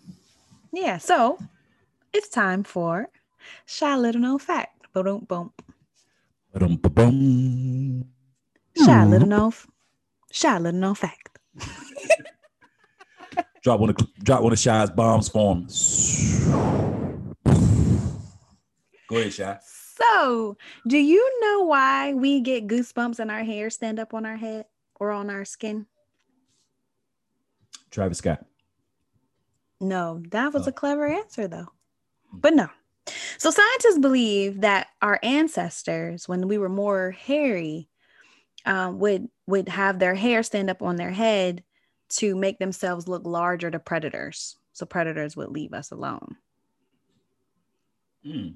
yeah. 0.74 0.98
So 0.98 1.40
it's 2.14 2.28
time 2.28 2.64
for 2.64 3.10
Shy 3.66 3.96
Little 3.96 4.22
Known 4.22 4.40
Fact. 4.40 4.88
Boom, 4.94 5.26
boom. 5.28 5.52
Boom, 6.54 6.76
boom. 6.78 8.06
Shy 8.78 9.06
Little 9.06 9.28
Known. 9.28 9.52
Shy 10.32 10.58
Little 10.58 10.80
Known 10.80 10.96
Fact. 10.96 11.40
drop 13.64 13.80
one 13.80 13.90
of 13.90 13.98
drop 14.24 14.42
one 14.42 14.54
of 14.54 14.60
Shy's 14.60 14.90
bombs 14.90 15.28
for 15.30 15.56
him. 15.56 15.68
Go 19.08 19.18
ahead, 19.18 19.34
Shy. 19.34 19.58
So, 19.64 20.58
do 20.88 20.98
you 20.98 21.40
know 21.42 21.66
why 21.66 22.14
we 22.14 22.42
get 22.42 22.68
goosebumps 22.68 23.20
and 23.20 23.32
our 23.32 23.44
hair 23.44 23.70
stand 23.70 24.00
up 24.00 24.14
on 24.14 24.26
our 24.26 24.36
head 24.36 24.66
or 25.00 25.12
on 25.12 25.30
our 25.30 25.46
skin? 25.46 25.86
Travis 27.92 28.18
Scott. 28.18 28.46
No, 29.80 30.22
that 30.32 30.54
was 30.54 30.64
oh. 30.64 30.66
a 30.68 30.70
uh. 30.70 30.74
clever 30.74 31.08
answer 31.08 31.48
though. 31.48 31.72
But 32.34 32.54
no. 32.54 32.68
So 33.38 33.52
scientists 33.52 34.00
believe 34.00 34.62
that 34.62 34.88
our 35.02 35.20
ancestors, 35.22 36.28
when 36.28 36.48
we 36.48 36.58
were 36.58 36.70
more 36.70 37.12
hairy, 37.12 37.88
um, 38.66 39.00
would 39.00 39.30
would 39.48 39.70
have 39.70 40.00
their 40.00 40.16
hair 40.16 40.42
stand 40.42 40.70
up 40.70 40.82
on 40.82 40.96
their 40.96 41.12
head 41.12 41.64
to 42.08 42.36
make 42.36 42.58
themselves 42.60 43.08
look 43.08 43.24
larger 43.26 43.70
to 43.70 43.80
predators. 43.80 44.58
So 44.74 44.86
predators 44.86 45.36
would 45.38 45.50
leave 45.50 45.74
us 45.74 45.92
alone. 45.92 46.36
Mm. 48.26 48.56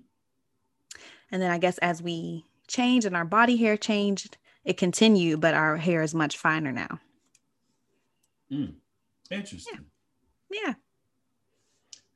And 1.31 1.41
then 1.41 1.51
I 1.51 1.59
guess 1.59 1.77
as 1.77 2.01
we 2.01 2.45
change 2.67 3.05
and 3.05 3.15
our 3.15 3.25
body 3.25 3.55
hair 3.55 3.77
changed, 3.77 4.37
it 4.65 4.77
continued, 4.77 5.41
but 5.41 5.53
our 5.53 5.77
hair 5.77 6.01
is 6.01 6.15
much 6.15 6.37
finer 6.37 6.71
now. 6.71 6.99
Mm. 8.51 8.73
Interesting. 9.29 9.85
Yeah. 10.51 10.61
yeah. 10.65 10.73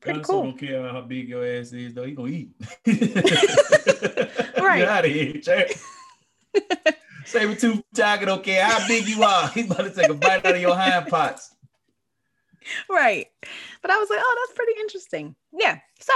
Pretty 0.03 0.19
cool. 0.21 0.43
don't 0.43 0.57
care 0.57 0.89
how 0.89 1.01
big 1.01 1.29
your 1.29 1.45
ass 1.45 1.71
is, 1.71 1.93
though. 1.93 2.03
You 2.03 2.15
gonna 2.15 2.29
eat. 2.29 2.51
right. 4.57 4.79
Get 4.79 4.89
out 4.89 5.05
of 5.05 5.11
here, 5.11 5.33
Jack. 5.33 5.71
Saber 7.25 7.55
tooth 7.55 7.81
tiger 7.95 8.25
don't 8.25 8.43
care 8.43 8.65
how 8.65 8.85
big 8.87 9.07
you 9.07 9.23
are. 9.23 9.47
He's 9.49 9.65
about 9.65 9.83
to 9.83 9.91
take 9.91 10.09
a 10.09 10.13
bite 10.13 10.45
out 10.45 10.55
of 10.55 10.61
your 10.61 10.75
hind 10.75 11.07
parts. 11.07 11.55
Right. 12.89 13.27
But 13.81 13.91
I 13.91 13.97
was 13.97 14.09
like, 14.09 14.19
oh, 14.21 14.45
that's 14.45 14.57
pretty 14.57 14.73
interesting. 14.79 15.35
Yeah. 15.51 15.79
So 15.99 16.13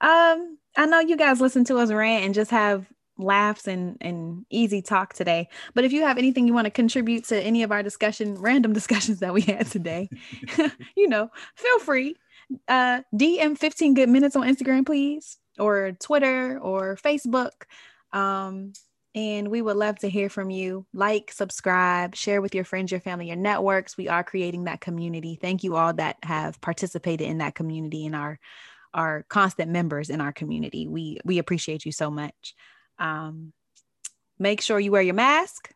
um, 0.00 0.58
I 0.76 0.86
know 0.86 1.00
you 1.00 1.16
guys 1.16 1.40
listen 1.40 1.64
to 1.64 1.76
us 1.76 1.92
rant 1.92 2.24
and 2.24 2.34
just 2.34 2.50
have 2.50 2.86
laughs 3.18 3.68
and 3.68 3.98
and 4.00 4.44
easy 4.50 4.82
talk 4.82 5.12
today. 5.12 5.48
But 5.74 5.84
if 5.84 5.92
you 5.92 6.02
have 6.02 6.18
anything 6.18 6.46
you 6.46 6.54
want 6.54 6.66
to 6.66 6.70
contribute 6.70 7.24
to 7.26 7.40
any 7.40 7.62
of 7.62 7.70
our 7.70 7.82
discussion, 7.82 8.34
random 8.36 8.72
discussions 8.80 9.20
that 9.20 9.34
we 9.34 9.42
had 9.42 9.66
today, 9.66 10.08
you 10.96 11.08
know, 11.08 11.30
feel 11.54 11.78
free. 11.80 12.16
Uh, 12.68 13.02
DM 13.14 13.56
15 13.56 13.94
good 13.94 14.08
minutes 14.08 14.36
on 14.36 14.42
Instagram, 14.42 14.84
please, 14.84 15.38
or 15.58 15.92
Twitter 16.00 16.58
or 16.58 16.96
Facebook. 16.96 17.52
Um, 18.12 18.72
and 19.14 19.48
we 19.48 19.60
would 19.60 19.76
love 19.76 19.98
to 20.00 20.08
hear 20.08 20.28
from 20.28 20.50
you. 20.50 20.86
Like, 20.94 21.32
subscribe, 21.32 22.14
share 22.14 22.40
with 22.40 22.54
your 22.54 22.64
friends, 22.64 22.92
your 22.92 23.00
family, 23.00 23.28
your 23.28 23.36
networks. 23.36 23.96
We 23.96 24.08
are 24.08 24.22
creating 24.22 24.64
that 24.64 24.80
community. 24.80 25.36
Thank 25.40 25.64
you 25.64 25.76
all 25.76 25.92
that 25.94 26.16
have 26.22 26.60
participated 26.60 27.26
in 27.26 27.38
that 27.38 27.54
community 27.54 28.06
and 28.06 28.14
our 28.14 28.38
our 28.92 29.24
constant 29.28 29.70
members 29.70 30.10
in 30.10 30.20
our 30.20 30.32
community. 30.32 30.86
We 30.86 31.18
we 31.24 31.38
appreciate 31.38 31.84
you 31.84 31.92
so 31.92 32.10
much. 32.10 32.54
Um, 32.98 33.52
make 34.38 34.60
sure 34.60 34.78
you 34.78 34.92
wear 34.92 35.02
your 35.02 35.14
mask. 35.14 35.72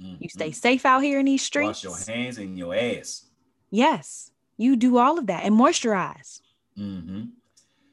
Mm-hmm. 0.00 0.16
You 0.20 0.28
stay 0.28 0.50
safe 0.50 0.84
out 0.84 1.02
here 1.02 1.20
in 1.20 1.26
these 1.26 1.42
streets. 1.42 1.84
Wash 1.84 2.08
your 2.08 2.16
hands 2.16 2.38
and 2.38 2.58
your 2.58 2.74
ass. 2.74 3.26
Yes, 3.70 4.30
you 4.56 4.76
do 4.76 4.98
all 4.98 5.18
of 5.18 5.26
that 5.26 5.44
and 5.44 5.54
moisturize. 5.54 6.40
Mm-hmm. 6.78 7.24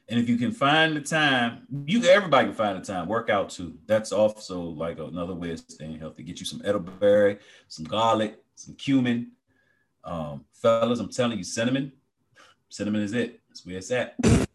And 0.08 0.20
if 0.20 0.28
you 0.28 0.36
can 0.36 0.52
find 0.52 0.94
the 0.94 1.00
time, 1.00 1.66
you 1.86 2.04
everybody 2.04 2.48
can 2.48 2.54
find 2.54 2.78
the 2.78 2.84
time. 2.84 3.08
Work 3.08 3.30
out 3.30 3.50
too. 3.50 3.78
That's 3.86 4.12
also 4.12 4.60
like 4.60 4.98
another 4.98 5.34
way 5.34 5.52
of 5.52 5.60
staying 5.60 5.98
healthy. 5.98 6.22
Get 6.22 6.38
you 6.38 6.46
some 6.46 6.60
elderberry, 6.64 7.38
some 7.68 7.84
garlic, 7.86 8.38
some 8.54 8.74
cumin. 8.74 9.32
Um, 10.04 10.44
fellas, 10.52 10.98
I'm 10.98 11.08
telling 11.08 11.38
you, 11.38 11.44
cinnamon. 11.44 11.92
Cinnamon 12.68 13.02
is 13.02 13.12
it. 13.12 13.40
That's 13.48 13.64
where 13.64 13.76
it's 13.76 13.90
at. 13.90 14.16
and 14.24 14.46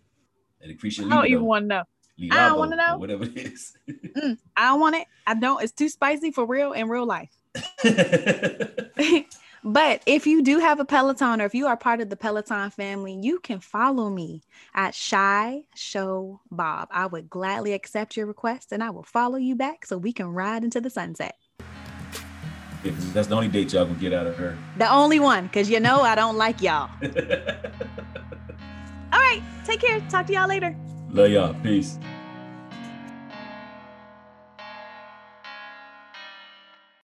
increase 0.62 0.98
your 0.98 1.08
I 1.08 1.10
don't 1.10 1.28
even 1.28 1.46
want 1.46 1.64
to 1.64 1.68
know. 1.68 1.84
I 2.32 2.50
don't 2.50 2.60
want 2.60 2.72
to 2.72 2.78
know. 2.78 2.98
Whatever 2.98 3.24
it 3.26 3.38
is. 3.38 3.74
mm, 3.90 4.38
I 4.56 4.64
don't 4.64 4.80
want 4.80 4.96
it. 4.96 5.08
I 5.26 5.36
don't. 5.36 5.64
It's 5.64 5.72
too 5.72 5.90
spicy 5.90 6.32
for 6.32 6.46
real 6.46 6.74
in 6.74 6.90
real 6.90 7.06
life. 7.06 7.32
But 9.68 10.02
if 10.06 10.26
you 10.26 10.44
do 10.44 10.60
have 10.60 10.80
a 10.80 10.86
Peloton 10.86 11.42
or 11.42 11.46
if 11.46 11.54
you 11.54 11.68
are 11.68 11.76
part 11.76 12.00
of 12.00 12.10
the 12.10 12.16
Peloton 12.16 12.70
family, 12.70 13.20
you 13.22 13.40
can 13.40 13.60
follow 13.60 14.10
me 14.10 14.44
at 14.74 14.96
Shy 14.96 15.64
Show 15.76 16.40
Bob. 16.50 16.88
I 16.90 17.06
would 17.06 17.30
gladly 17.30 17.74
accept 17.74 18.16
your 18.16 18.28
request 18.28 18.72
and 18.72 18.82
I 18.82 18.92
will 18.92 19.04
follow 19.04 19.36
you 19.36 19.56
back 19.56 19.86
so 19.86 19.98
we 19.98 20.14
can 20.14 20.28
ride 20.28 20.64
into 20.64 20.80
the 20.80 20.90
sunset. 20.90 21.36
Yeah, 22.82 22.94
that's 23.12 23.28
the 23.28 23.36
only 23.36 23.50
date 23.50 23.74
y'all 23.74 23.86
can 23.86 23.98
get 23.98 24.14
out 24.14 24.26
of 24.26 24.38
her. 24.38 24.58
The 24.78 24.90
only 24.90 25.20
one, 25.20 25.48
because 25.48 25.70
you 25.70 25.82
know 25.82 26.00
I 26.00 26.16
don't 26.16 26.38
like 26.38 26.62
y'all. 26.62 26.90
All 29.12 29.20
right, 29.20 29.44
take 29.66 29.82
care. 29.82 30.00
Talk 30.10 30.28
to 30.28 30.34
y'all 30.34 30.48
later. 30.48 30.74
Love 31.10 31.30
y'all. 31.30 31.54
Peace. 31.56 32.00